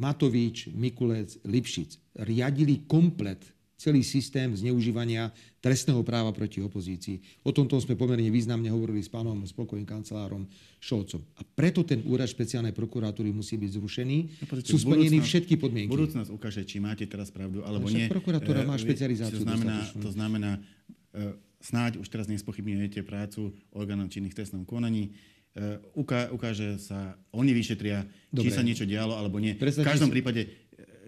Matovič, 0.00 0.72
Mikulec, 0.72 1.36
Lipšic 1.44 2.00
riadili 2.24 2.88
komplet 2.88 3.44
celý 3.80 4.04
systém 4.04 4.52
zneužívania 4.52 5.32
trestného 5.64 6.04
práva 6.04 6.36
proti 6.36 6.60
opozícii. 6.60 7.40
O 7.44 7.48
tomto 7.48 7.80
sme 7.80 7.96
pomerne 7.96 8.28
významne 8.28 8.68
hovorili 8.68 9.00
s 9.00 9.08
pánom 9.08 9.40
spolkovým 9.48 9.88
kancelárom 9.88 10.44
Šolcom. 10.84 11.24
A 11.40 11.44
preto 11.44 11.80
ten 11.80 12.04
úrad 12.04 12.28
špeciálnej 12.28 12.76
prokuratúry 12.76 13.32
musí 13.32 13.56
byť 13.56 13.70
zrušený. 13.80 14.16
No, 14.44 14.60
Sú 14.60 14.76
splnené 14.76 15.24
všetky 15.24 15.56
podmienky. 15.56 15.88
Budúcnosť 15.88 16.28
ukáže, 16.28 16.60
či 16.68 16.76
máte 16.76 17.08
teraz 17.08 17.32
pravdu, 17.32 17.64
alebo 17.64 17.88
nie. 17.88 18.04
Prokuratúra 18.12 18.68
má 18.68 18.76
e, 18.76 18.84
špecializáciu. 18.84 19.40
To 19.40 19.48
znamená, 19.48 19.76
to 19.96 20.10
znamená 20.12 20.50
snáď 21.60 22.00
už 22.00 22.08
teraz 22.08 22.26
nespochybňujete 22.28 23.04
prácu 23.04 23.52
orgánov 23.72 24.12
činných 24.12 24.36
trestnom 24.36 24.64
konaní. 24.64 25.12
E, 25.50 25.82
uká, 25.98 26.30
ukáže 26.30 26.78
sa, 26.78 27.18
oni 27.34 27.50
vyšetria, 27.50 28.06
Dobre. 28.30 28.46
či 28.46 28.54
sa 28.54 28.62
niečo 28.62 28.86
dialo 28.86 29.18
alebo 29.18 29.42
nie. 29.42 29.58
Predstavte 29.58 29.82
v 29.82 29.92
každom 29.98 30.10
si... 30.10 30.14
prípade 30.14 30.40
e, 30.46 30.48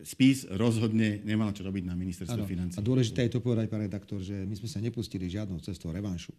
spis 0.03 0.51
rozhodne 0.51 1.23
nemal 1.23 1.55
čo 1.55 1.63
robiť 1.63 1.85
na 1.87 1.95
ministerstve 1.95 2.43
financí. 2.43 2.75
A 2.75 2.83
dôležité 2.83 3.31
je 3.31 3.39
to 3.39 3.41
povedať, 3.41 3.71
pán 3.71 3.87
redaktor, 3.87 4.19
že 4.19 4.35
my 4.43 4.55
sme 4.59 4.67
sa 4.67 4.83
nepustili 4.83 5.31
žiadnou 5.31 5.63
cestou 5.63 5.95
revanšu. 5.95 6.35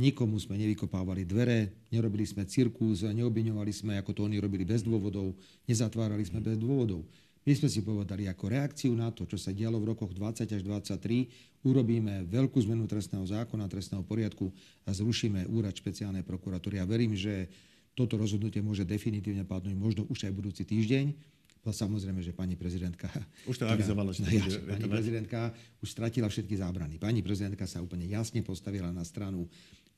Nikomu 0.00 0.42
sme 0.42 0.58
nevykopávali 0.58 1.22
dvere, 1.22 1.86
nerobili 1.92 2.26
sme 2.26 2.48
cirkus, 2.50 3.06
neobviňovali 3.06 3.72
sme, 3.74 3.92
ako 4.00 4.10
to 4.16 4.20
oni 4.26 4.42
robili 4.42 4.66
bez 4.66 4.82
dôvodov, 4.82 5.36
nezatvárali 5.70 6.24
sme 6.26 6.42
bez 6.42 6.56
dôvodov. 6.58 7.06
My 7.40 7.52
sme 7.56 7.72
si 7.72 7.80
povedali, 7.80 8.28
ako 8.28 8.52
reakciu 8.52 8.92
na 8.92 9.08
to, 9.08 9.24
čo 9.24 9.40
sa 9.40 9.48
dialo 9.48 9.80
v 9.80 9.96
rokoch 9.96 10.12
20 10.12 10.44
až 10.44 10.60
23, 10.60 11.64
urobíme 11.64 12.28
veľkú 12.28 12.60
zmenu 12.68 12.84
trestného 12.84 13.24
zákona, 13.24 13.64
trestného 13.64 14.04
poriadku 14.04 14.52
a 14.84 14.92
zrušíme 14.92 15.48
úrad 15.48 15.72
špeciálnej 15.72 16.20
prokuratúry. 16.20 16.76
Ja 16.76 16.84
verím, 16.84 17.16
že 17.16 17.48
toto 17.96 18.20
rozhodnutie 18.20 18.60
môže 18.60 18.84
definitívne 18.84 19.48
padnúť 19.48 19.76
možno 19.76 20.02
už 20.12 20.28
aj 20.28 20.32
budúci 20.36 20.68
týždeň. 20.68 21.16
No 21.60 21.76
samozrejme, 21.76 22.24
že 22.24 22.32
pani 22.32 22.56
prezidentka... 22.56 23.12
Už 23.44 23.60
to 23.60 23.68
avizovala, 23.68 24.16
že... 24.16 24.24
Ja, 24.24 24.44
pani 24.64 24.88
prezidentka 24.88 25.52
už 25.84 25.92
stratila 25.92 26.32
všetky 26.32 26.56
zábrany. 26.56 26.96
Pani 26.96 27.20
prezidentka 27.20 27.68
sa 27.68 27.84
úplne 27.84 28.08
jasne 28.08 28.40
postavila 28.40 28.88
na 28.88 29.04
stranu 29.04 29.44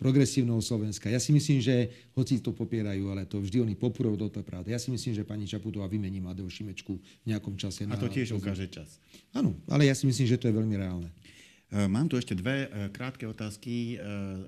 progresívneho 0.03 0.59
Slovenska. 0.59 1.07
Ja 1.07 1.23
si 1.23 1.31
myslím, 1.31 1.63
že 1.63 1.95
hoci 2.19 2.43
to 2.43 2.51
popierajú, 2.51 3.07
ale 3.07 3.23
to 3.23 3.39
vždy 3.39 3.63
oni 3.63 3.75
popúrov 3.79 4.19
do 4.19 4.27
toho 4.27 4.43
pravdy. 4.43 4.75
Ja 4.75 4.83
si 4.83 4.91
myslím, 4.91 5.15
že 5.15 5.23
pani 5.23 5.47
Čaputová 5.47 5.87
vymení 5.87 6.19
Madeu 6.19 6.51
Šimečku 6.51 6.99
v 6.99 7.27
nejakom 7.31 7.55
čase. 7.55 7.87
A 7.87 7.95
to 7.95 8.11
tiež 8.11 8.35
ukáže 8.35 8.67
čas. 8.67 8.99
Áno, 9.31 9.55
ale 9.71 9.87
ja 9.87 9.95
si 9.95 10.11
myslím, 10.11 10.27
že 10.27 10.43
to 10.43 10.51
je 10.51 10.59
veľmi 10.59 10.75
reálne. 10.75 11.07
E, 11.71 11.87
mám 11.87 12.11
tu 12.11 12.19
ešte 12.19 12.35
dve 12.35 12.67
e, 12.67 12.91
krátke 12.91 13.23
otázky 13.31 13.95
e, 13.95 13.97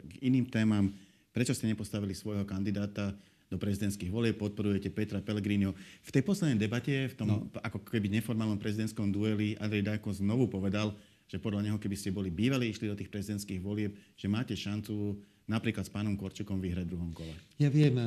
k 0.03 0.13
iným 0.27 0.51
témam. 0.51 0.91
Prečo 1.31 1.55
ste 1.55 1.71
nepostavili 1.71 2.19
svojho 2.19 2.43
kandidáta 2.43 3.15
do 3.47 3.57
prezidentských 3.57 4.11
volieb, 4.11 4.35
podporujete 4.35 4.91
Petra 4.91 5.23
Pellegriniho. 5.23 5.71
V 6.03 6.11
tej 6.11 6.27
poslednej 6.27 6.59
debate, 6.59 7.07
v 7.07 7.15
tom 7.15 7.29
no. 7.31 7.47
ako 7.63 7.87
keby 7.87 8.11
neformálnom 8.19 8.59
prezidentskom 8.59 9.15
dueli, 9.15 9.55
Andrej 9.63 9.87
Dajko 9.87 10.11
znovu 10.19 10.51
povedal, 10.51 10.91
že 11.31 11.41
podľa 11.41 11.71
neho, 11.71 11.79
keby 11.81 11.97
ste 11.97 12.13
boli 12.13 12.29
bývali, 12.29 12.69
išli 12.69 12.91
do 12.91 12.99
tých 12.99 13.09
prezidentských 13.09 13.61
volieb, 13.63 13.97
že 14.19 14.27
máte 14.29 14.53
šancu 14.53 15.17
napríklad 15.45 15.85
s 15.85 15.93
pánom 15.93 16.17
Korčekom 16.17 16.57
vyhrať 16.61 16.85
v 16.89 16.93
druhom 16.97 17.13
kole. 17.13 17.35
Ja 17.61 17.69
viem, 17.69 17.95
e, 17.97 18.05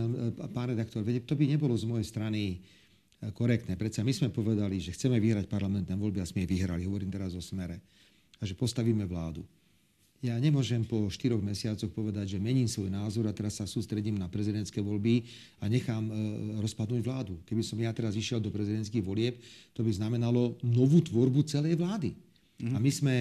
pán 0.50 0.74
redaktor, 0.74 1.06
to 1.06 1.34
by 1.38 1.46
nebolo 1.46 1.78
z 1.78 1.86
mojej 1.86 2.08
strany 2.08 2.42
e, 2.50 2.56
korektné. 3.34 3.78
Predsa 3.78 4.02
my 4.02 4.14
sme 4.14 4.30
povedali, 4.34 4.82
že 4.82 4.94
chceme 4.94 5.22
vyhrať 5.22 5.46
parlamentné 5.46 5.94
voľby 5.94 6.22
a 6.22 6.30
sme 6.30 6.46
ich 6.46 6.52
vyhrali. 6.52 6.90
Hovorím 6.90 7.14
teraz 7.14 7.38
o 7.38 7.42
smere. 7.42 7.78
A 8.38 8.46
že 8.46 8.58
postavíme 8.58 9.06
vládu. 9.06 9.46
Ja 10.18 10.34
nemôžem 10.42 10.82
po 10.82 11.14
štyroch 11.14 11.46
mesiacoch 11.46 11.94
povedať, 11.94 12.38
že 12.38 12.40
mením 12.42 12.66
svoj 12.66 12.90
názor 12.90 13.30
a 13.30 13.38
teraz 13.38 13.62
sa 13.62 13.70
sústredím 13.70 14.18
na 14.18 14.26
prezidentské 14.26 14.82
voľby 14.82 15.30
a 15.62 15.70
nechám 15.70 16.10
e, 16.10 16.14
rozpadnúť 16.58 17.02
vládu. 17.06 17.38
Keby 17.46 17.62
som 17.62 17.78
ja 17.78 17.94
teraz 17.94 18.18
išiel 18.18 18.42
do 18.42 18.50
prezidentských 18.50 19.06
volieb, 19.06 19.38
to 19.78 19.86
by 19.86 19.94
znamenalo 19.94 20.58
novú 20.66 21.06
tvorbu 21.06 21.46
celej 21.46 21.78
vlády. 21.78 22.18
Mm-hmm. 22.18 22.74
A 22.74 22.78
my 22.82 22.92
sme 22.92 23.16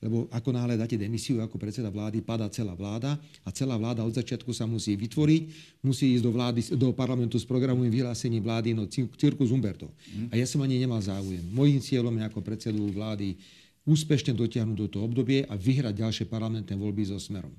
lebo 0.00 0.24
ako 0.32 0.56
náhle 0.56 0.80
dáte 0.80 0.96
demisiu 0.96 1.44
ako 1.44 1.60
predseda 1.60 1.92
vlády, 1.92 2.24
padá 2.24 2.48
celá 2.48 2.72
vláda 2.72 3.20
a 3.44 3.52
celá 3.52 3.76
vláda 3.76 4.00
od 4.00 4.16
začiatku 4.16 4.48
sa 4.56 4.64
musí 4.64 4.96
vytvoriť, 4.96 5.42
musí 5.84 6.16
ísť 6.16 6.24
do, 6.24 6.32
vlády, 6.32 6.60
do 6.72 6.88
parlamentu 6.96 7.36
s 7.36 7.44
programovým 7.44 7.92
vyhlásením 7.92 8.40
vlády, 8.40 8.72
no 8.72 8.88
cirkus 8.88 9.52
Umberto. 9.52 9.92
Mm. 10.08 10.32
A 10.32 10.34
ja 10.40 10.48
som 10.48 10.64
ani 10.64 10.80
nemal 10.80 11.04
záujem. 11.04 11.44
Mojím 11.52 11.84
cieľom 11.84 12.16
je 12.16 12.24
ako 12.24 12.40
predsedu 12.40 12.80
vlády 12.96 13.36
úspešne 13.84 14.32
dotiahnuť 14.32 14.76
do 14.76 14.88
toho 14.88 15.04
obdobie 15.04 15.44
a 15.44 15.52
vyhrať 15.52 16.00
ďalšie 16.00 16.24
parlamentné 16.32 16.72
voľby 16.80 17.04
so 17.04 17.20
Smerom. 17.20 17.52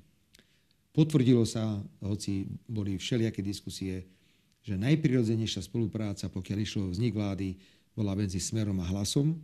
Potvrdilo 0.90 1.46
sa, 1.46 1.78
hoci 2.02 2.50
boli 2.66 2.98
všelijaké 2.98 3.38
diskusie, 3.38 4.02
že 4.66 4.74
najprirodzenejšia 4.78 5.62
spolupráca, 5.62 6.26
pokiaľ 6.26 6.58
išlo 6.58 6.90
vznik 6.90 7.14
vlády, 7.14 7.54
bola 7.94 8.18
medzi 8.18 8.42
Smerom 8.42 8.78
a 8.82 8.86
Hlasom, 8.90 9.34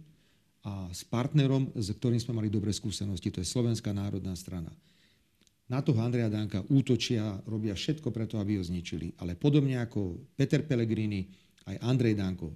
a 0.69 0.93
s 0.93 1.01
partnerom, 1.09 1.73
s 1.73 1.89
ktorým 1.97 2.21
sme 2.21 2.37
mali 2.37 2.53
dobré 2.53 2.77
skúsenosti, 2.77 3.33
to 3.33 3.41
je 3.41 3.49
Slovenská 3.49 3.97
národná 3.97 4.37
strana. 4.37 4.69
Na 5.69 5.81
toho 5.85 6.01
Andreja 6.01 6.29
Danka 6.33 6.65
útočia, 6.69 7.41
robia 7.45 7.77
všetko 7.77 8.09
preto, 8.13 8.41
aby 8.41 8.61
ho 8.61 8.65
zničili. 8.65 9.17
Ale 9.21 9.37
podobne 9.37 9.81
ako 9.81 10.33
Peter 10.37 10.65
Pellegrini, 10.65 11.29
aj 11.69 11.77
Andrej 11.85 12.17
Danko 12.17 12.53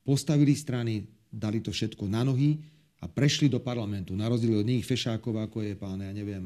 postavili 0.00 0.56
strany, 0.56 1.04
dali 1.28 1.60
to 1.60 1.68
všetko 1.68 2.08
na 2.08 2.24
nohy 2.24 2.56
a 3.00 3.06
prešli 3.08 3.52
do 3.52 3.60
parlamentu. 3.60 4.16
Na 4.16 4.32
rozdiel 4.32 4.64
od 4.64 4.68
nich 4.68 4.84
fešákov, 4.88 5.36
ako 5.44 5.60
je 5.60 5.76
pán, 5.76 6.00
ja 6.00 6.12
neviem, 6.12 6.40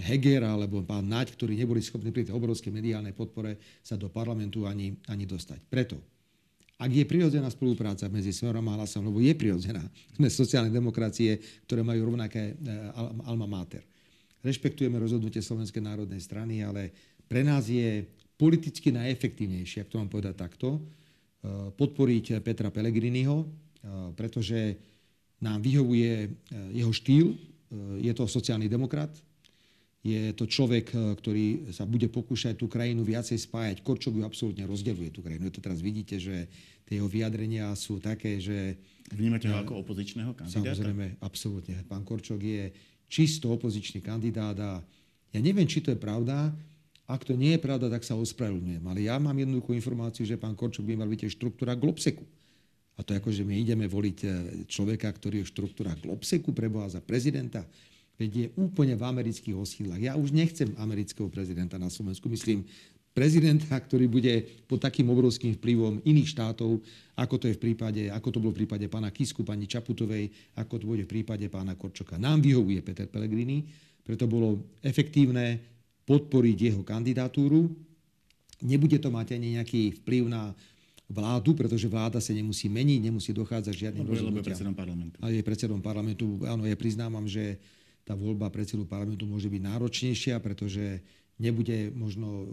Heger 0.00 0.48
alebo 0.48 0.80
pán 0.80 1.06
Naď, 1.06 1.36
ktorí 1.36 1.54
neboli 1.60 1.84
schopní 1.84 2.08
pri 2.08 2.24
tej 2.24 2.34
obrovskej 2.34 2.72
mediálnej 2.72 3.12
podpore 3.12 3.60
sa 3.84 4.00
do 4.00 4.08
parlamentu 4.08 4.64
ani, 4.64 4.96
ani 5.12 5.28
dostať. 5.28 5.60
Preto 5.68 6.13
ak 6.74 6.90
je 6.90 7.04
prirodzená 7.06 7.46
spolupráca 7.54 8.10
medzi 8.10 8.34
Smerom 8.34 8.66
a 8.66 8.74
Hlasom, 8.74 9.06
lebo 9.06 9.22
je 9.22 9.30
prirodzená, 9.30 9.82
sme 10.18 10.26
sociálne 10.26 10.74
demokracie, 10.74 11.38
ktoré 11.66 11.86
majú 11.86 12.10
rovnaké 12.10 12.54
eh, 12.54 13.26
alma 13.26 13.46
mater. 13.46 13.86
Rešpektujeme 14.42 14.98
rozhodnutie 14.98 15.40
Slovenskej 15.40 15.80
národnej 15.80 16.20
strany, 16.20 16.66
ale 16.66 16.90
pre 17.30 17.46
nás 17.46 17.70
je 17.70 18.04
politicky 18.34 18.90
najefektívnejšie, 18.92 19.86
ak 19.86 19.90
to 19.90 20.00
mám 20.02 20.10
povedať 20.10 20.34
takto, 20.34 20.82
eh, 20.82 21.70
podporiť 21.78 22.42
Petra 22.42 22.74
Pellegriniho, 22.74 23.36
eh, 23.38 23.46
pretože 24.18 24.74
nám 25.44 25.60
vyhovuje 25.60 26.30
jeho 26.72 26.88
štýl, 26.88 27.36
je 28.00 28.12
to 28.16 28.24
sociálny 28.24 28.64
demokrat, 28.64 29.12
je 30.04 30.36
to 30.36 30.44
človek, 30.44 30.92
eh, 30.92 31.16
ktorý 31.16 31.72
sa 31.72 31.88
bude 31.88 32.12
pokúšať 32.12 32.60
tú 32.60 32.68
krajinu 32.68 33.02
viacej 33.02 33.40
spájať. 33.40 33.80
Korčok 33.80 34.20
ju 34.20 34.22
absolútne 34.22 34.68
rozdeľuje 34.68 35.10
tú 35.10 35.24
krajinu. 35.24 35.48
To 35.48 35.64
teraz 35.64 35.80
vidíte, 35.80 36.20
že 36.20 36.46
tie 36.84 37.00
jeho 37.00 37.08
vyjadrenia 37.08 37.72
sú 37.72 37.96
také, 37.96 38.36
že... 38.36 38.76
Vnímate 39.08 39.48
ho 39.48 39.56
ako 39.56 39.80
opozičného 39.80 40.36
kandidáta? 40.36 40.60
Samozrejme, 40.60 41.24
absolútne. 41.24 41.80
Pán 41.88 42.04
Korčok 42.04 42.40
je 42.44 42.68
čisto 43.08 43.48
opozičný 43.56 44.04
kandidát 44.04 44.56
a 44.60 44.84
ja 45.32 45.40
neviem, 45.40 45.64
či 45.64 45.80
to 45.80 45.92
je 45.92 45.98
pravda. 45.98 46.52
Ak 47.04 47.24
to 47.24 47.36
nie 47.36 47.56
je 47.56 47.60
pravda, 47.60 47.92
tak 47.92 48.04
sa 48.04 48.16
ospravedlňujem. 48.16 48.84
Ale 48.84 49.00
ja 49.04 49.16
mám 49.20 49.36
jednoduchú 49.36 49.76
informáciu, 49.76 50.24
že 50.24 50.40
pán 50.40 50.56
Korčok 50.56 50.84
by 50.84 51.00
mal 51.00 51.08
byť 51.08 51.32
štruktúra 51.32 51.76
Globseku. 51.76 52.24
A 52.94 53.02
to 53.02 53.12
je 53.12 53.18
ako, 53.18 53.30
že 53.34 53.42
my 53.42 53.56
ideme 53.56 53.88
voliť 53.88 54.18
eh, 54.24 54.32
človeka, 54.68 55.08
ktorý 55.08 55.40
je 55.40 55.46
v 55.48 55.52
štruktúrach 55.52 55.98
Globseku 56.00 56.52
preboha 56.52 56.92
za 56.92 57.00
prezidenta. 57.00 57.64
Veď 58.14 58.30
je 58.30 58.46
úplne 58.54 58.94
v 58.94 59.02
amerických 59.02 59.58
osídlach. 59.58 59.98
Ja 59.98 60.14
už 60.14 60.30
nechcem 60.30 60.70
amerického 60.78 61.26
prezidenta 61.26 61.82
na 61.82 61.90
Slovensku. 61.90 62.30
Myslím, 62.30 62.62
prezidenta, 63.14 63.74
ktorý 63.74 64.10
bude 64.10 64.46
pod 64.66 64.82
takým 64.82 65.06
obrovským 65.10 65.54
vplyvom 65.58 66.02
iných 66.02 66.28
štátov, 66.34 66.82
ako 67.14 67.34
to 67.38 67.46
je 67.50 67.54
v 67.58 67.62
prípade, 67.62 68.02
ako 68.10 68.28
to 68.34 68.38
bolo 68.42 68.52
v 68.54 68.66
prípade 68.66 68.86
pána 68.90 69.14
Kisku, 69.14 69.46
pani 69.46 69.70
Čaputovej, 69.70 70.30
ako 70.58 70.74
to 70.82 70.84
bude 70.90 71.06
v 71.06 71.10
prípade 71.10 71.46
pána 71.46 71.78
Korčoka. 71.78 72.18
Nám 72.18 72.42
vyhovuje 72.42 72.82
Peter 72.82 73.06
Pellegrini, 73.06 73.66
preto 74.02 74.26
bolo 74.26 74.78
efektívne 74.82 75.62
podporiť 76.04 76.58
jeho 76.58 76.82
kandidatúru. 76.82 77.70
Nebude 78.66 78.98
to 78.98 79.08
mať 79.14 79.38
ani 79.38 79.56
nejaký 79.56 80.02
vplyv 80.02 80.28
na 80.28 80.52
vládu, 81.08 81.54
pretože 81.54 81.86
vláda 81.86 82.18
sa 82.18 82.34
nemusí 82.34 82.66
meniť, 82.66 83.00
nemusí 83.10 83.30
dochádzať 83.30 83.74
žiadnym 83.74 84.06
rozhodnutiam. 84.08 84.42
je 84.42 84.48
predsedom 84.50 84.74
parlamentu. 84.74 85.16
A 85.22 85.26
je 85.30 85.42
predsedom 85.44 85.80
parlamentu. 85.80 86.26
Áno, 86.44 86.66
ja 86.66 86.76
priznávam, 86.76 87.24
že 87.28 87.60
tá 88.04 88.12
voľba 88.12 88.52
predsedu 88.52 88.84
parlamentu 88.84 89.24
môže 89.24 89.48
byť 89.48 89.62
náročnejšia, 89.64 90.36
pretože 90.44 91.00
nebude 91.40 91.90
možno 91.90 92.28
e, 92.30 92.46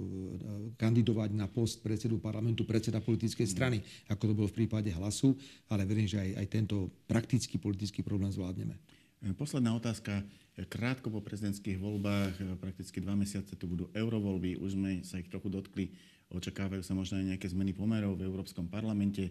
kandidovať 0.79 1.29
na 1.37 1.45
post 1.45 1.85
predsedu 1.85 2.17
parlamentu 2.17 2.65
predseda 2.65 2.97
politickej 2.97 3.45
strany, 3.45 3.77
ako 4.09 4.31
to 4.31 4.33
bolo 4.33 4.47
v 4.49 4.65
prípade 4.65 4.89
hlasu, 4.89 5.37
ale 5.69 5.85
verím, 5.85 6.09
že 6.09 6.17
aj, 6.17 6.29
aj 6.41 6.47
tento 6.49 6.89
praktický 7.05 7.61
politický 7.61 8.01
problém 8.01 8.33
zvládneme. 8.33 8.73
E, 9.21 9.35
posledná 9.37 9.75
otázka. 9.77 10.25
Krátko 10.67 11.07
po 11.07 11.23
prezidentských 11.23 11.77
voľbách, 11.77 12.33
e, 12.41 12.43
prakticky 12.57 12.97
dva 13.03 13.13
mesiace 13.13 13.53
tu 13.53 13.69
budú 13.69 13.85
eurovoľby, 13.93 14.57
už 14.57 14.73
sme 14.73 15.05
sa 15.05 15.21
ich 15.21 15.29
trochu 15.29 15.53
dotkli, 15.53 15.93
očakávajú 16.33 16.81
sa 16.81 16.97
možno 16.97 17.21
aj 17.21 17.37
nejaké 17.37 17.47
zmeny 17.51 17.75
pomerov 17.75 18.17
v 18.17 18.25
Európskom 18.25 18.65
parlamente. 18.65 19.29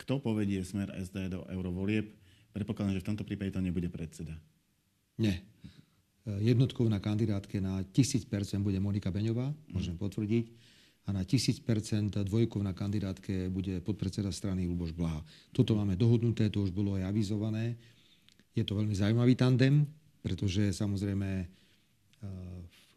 Kto 0.00 0.20
povedie 0.20 0.60
smer 0.64 0.92
SD 0.96 1.36
do 1.36 1.44
eurovolieb? 1.52 2.16
Predpokladám, 2.52 2.96
že 2.96 3.02
v 3.04 3.08
tomto 3.12 3.24
prípade 3.28 3.52
to 3.52 3.60
nebude 3.60 3.88
predseda. 3.92 4.32
Nie. 5.16 5.40
Jednotkou 6.26 6.90
na 6.90 6.98
kandidátke 6.98 7.62
na 7.62 7.86
1000% 7.86 8.26
bude 8.58 8.82
Monika 8.82 9.14
Beňová, 9.14 9.54
môžem 9.70 9.94
potvrdiť. 9.94 10.50
A 11.06 11.14
na 11.14 11.22
1000% 11.22 11.62
dvojkov 12.26 12.66
na 12.66 12.74
kandidátke 12.74 13.46
bude 13.46 13.78
podpredseda 13.78 14.34
strany 14.34 14.66
Luboš 14.66 14.90
Blaha. 14.90 15.22
Toto 15.54 15.78
máme 15.78 15.94
dohodnuté, 15.94 16.50
to 16.50 16.66
už 16.66 16.74
bolo 16.74 16.98
aj 16.98 17.14
avizované. 17.14 17.78
Je 18.58 18.66
to 18.66 18.74
veľmi 18.74 18.90
zaujímavý 18.90 19.38
tandem, 19.38 19.86
pretože 20.18 20.74
samozrejme 20.74 21.30
e, 21.38 21.46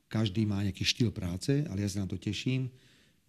každý 0.09 0.49
má 0.49 0.65
nejaký 0.65 0.81
štýl 0.81 1.13
práce, 1.13 1.61
ale 1.69 1.85
ja 1.85 1.89
sa 1.91 2.01
na 2.01 2.09
to 2.09 2.17
teším. 2.17 2.65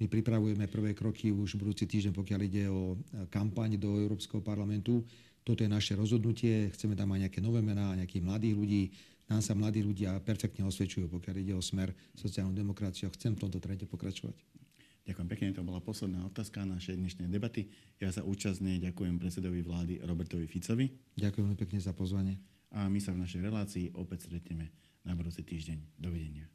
My 0.01 0.09
pripravujeme 0.09 0.65
prvé 0.65 0.97
kroky 0.97 1.29
už 1.29 1.61
budúci 1.61 1.85
týždeň, 1.85 2.17
pokiaľ 2.17 2.41
ide 2.49 2.65
o 2.73 2.97
e, 2.97 3.29
kampaň 3.29 3.77
do 3.77 4.01
Európskeho 4.01 4.41
parlamentu 4.41 5.05
toto 5.45 5.65
je 5.65 5.71
naše 5.71 5.97
rozhodnutie, 5.97 6.71
chceme 6.77 6.95
tam 6.95 7.13
mať 7.13 7.29
nejaké 7.29 7.41
nové 7.41 7.65
mená, 7.65 7.97
nejakých 7.97 8.25
mladých 8.25 8.55
ľudí, 8.55 8.83
nám 9.31 9.47
sa 9.47 9.55
mladí 9.55 9.87
ľudia 9.87 10.19
perfektne 10.27 10.67
osvedčujú, 10.67 11.07
pokiaľ 11.07 11.37
ide 11.39 11.55
o 11.55 11.63
smer 11.63 11.95
sociálnu 12.19 12.51
demokraciu 12.51 13.07
a 13.07 13.15
chcem 13.15 13.39
v 13.39 13.47
tomto 13.47 13.63
trende 13.63 13.87
pokračovať. 13.87 14.35
Ďakujem 15.07 15.29
pekne, 15.31 15.47
to 15.55 15.63
bola 15.65 15.81
posledná 15.81 16.23
otázka 16.27 16.67
našej 16.67 16.99
dnešnej 16.99 17.31
debaty. 17.31 17.71
Ja 18.03 18.11
sa 18.13 18.27
účastne 18.27 18.77
ďakujem 18.83 19.17
predsedovi 19.17 19.63
vlády 19.65 19.95
Robertovi 20.05 20.45
Ficovi. 20.51 20.91
Ďakujem 21.17 21.57
pekne 21.57 21.79
za 21.79 21.95
pozvanie. 21.95 22.43
A 22.71 22.87
my 22.87 22.99
sa 23.03 23.15
v 23.15 23.23
našej 23.25 23.41
relácii 23.43 23.87
opäť 23.97 24.31
stretneme 24.31 24.71
na 25.03 25.17
budúci 25.17 25.43
týždeň. 25.43 25.99
Dovidenia. 25.99 26.47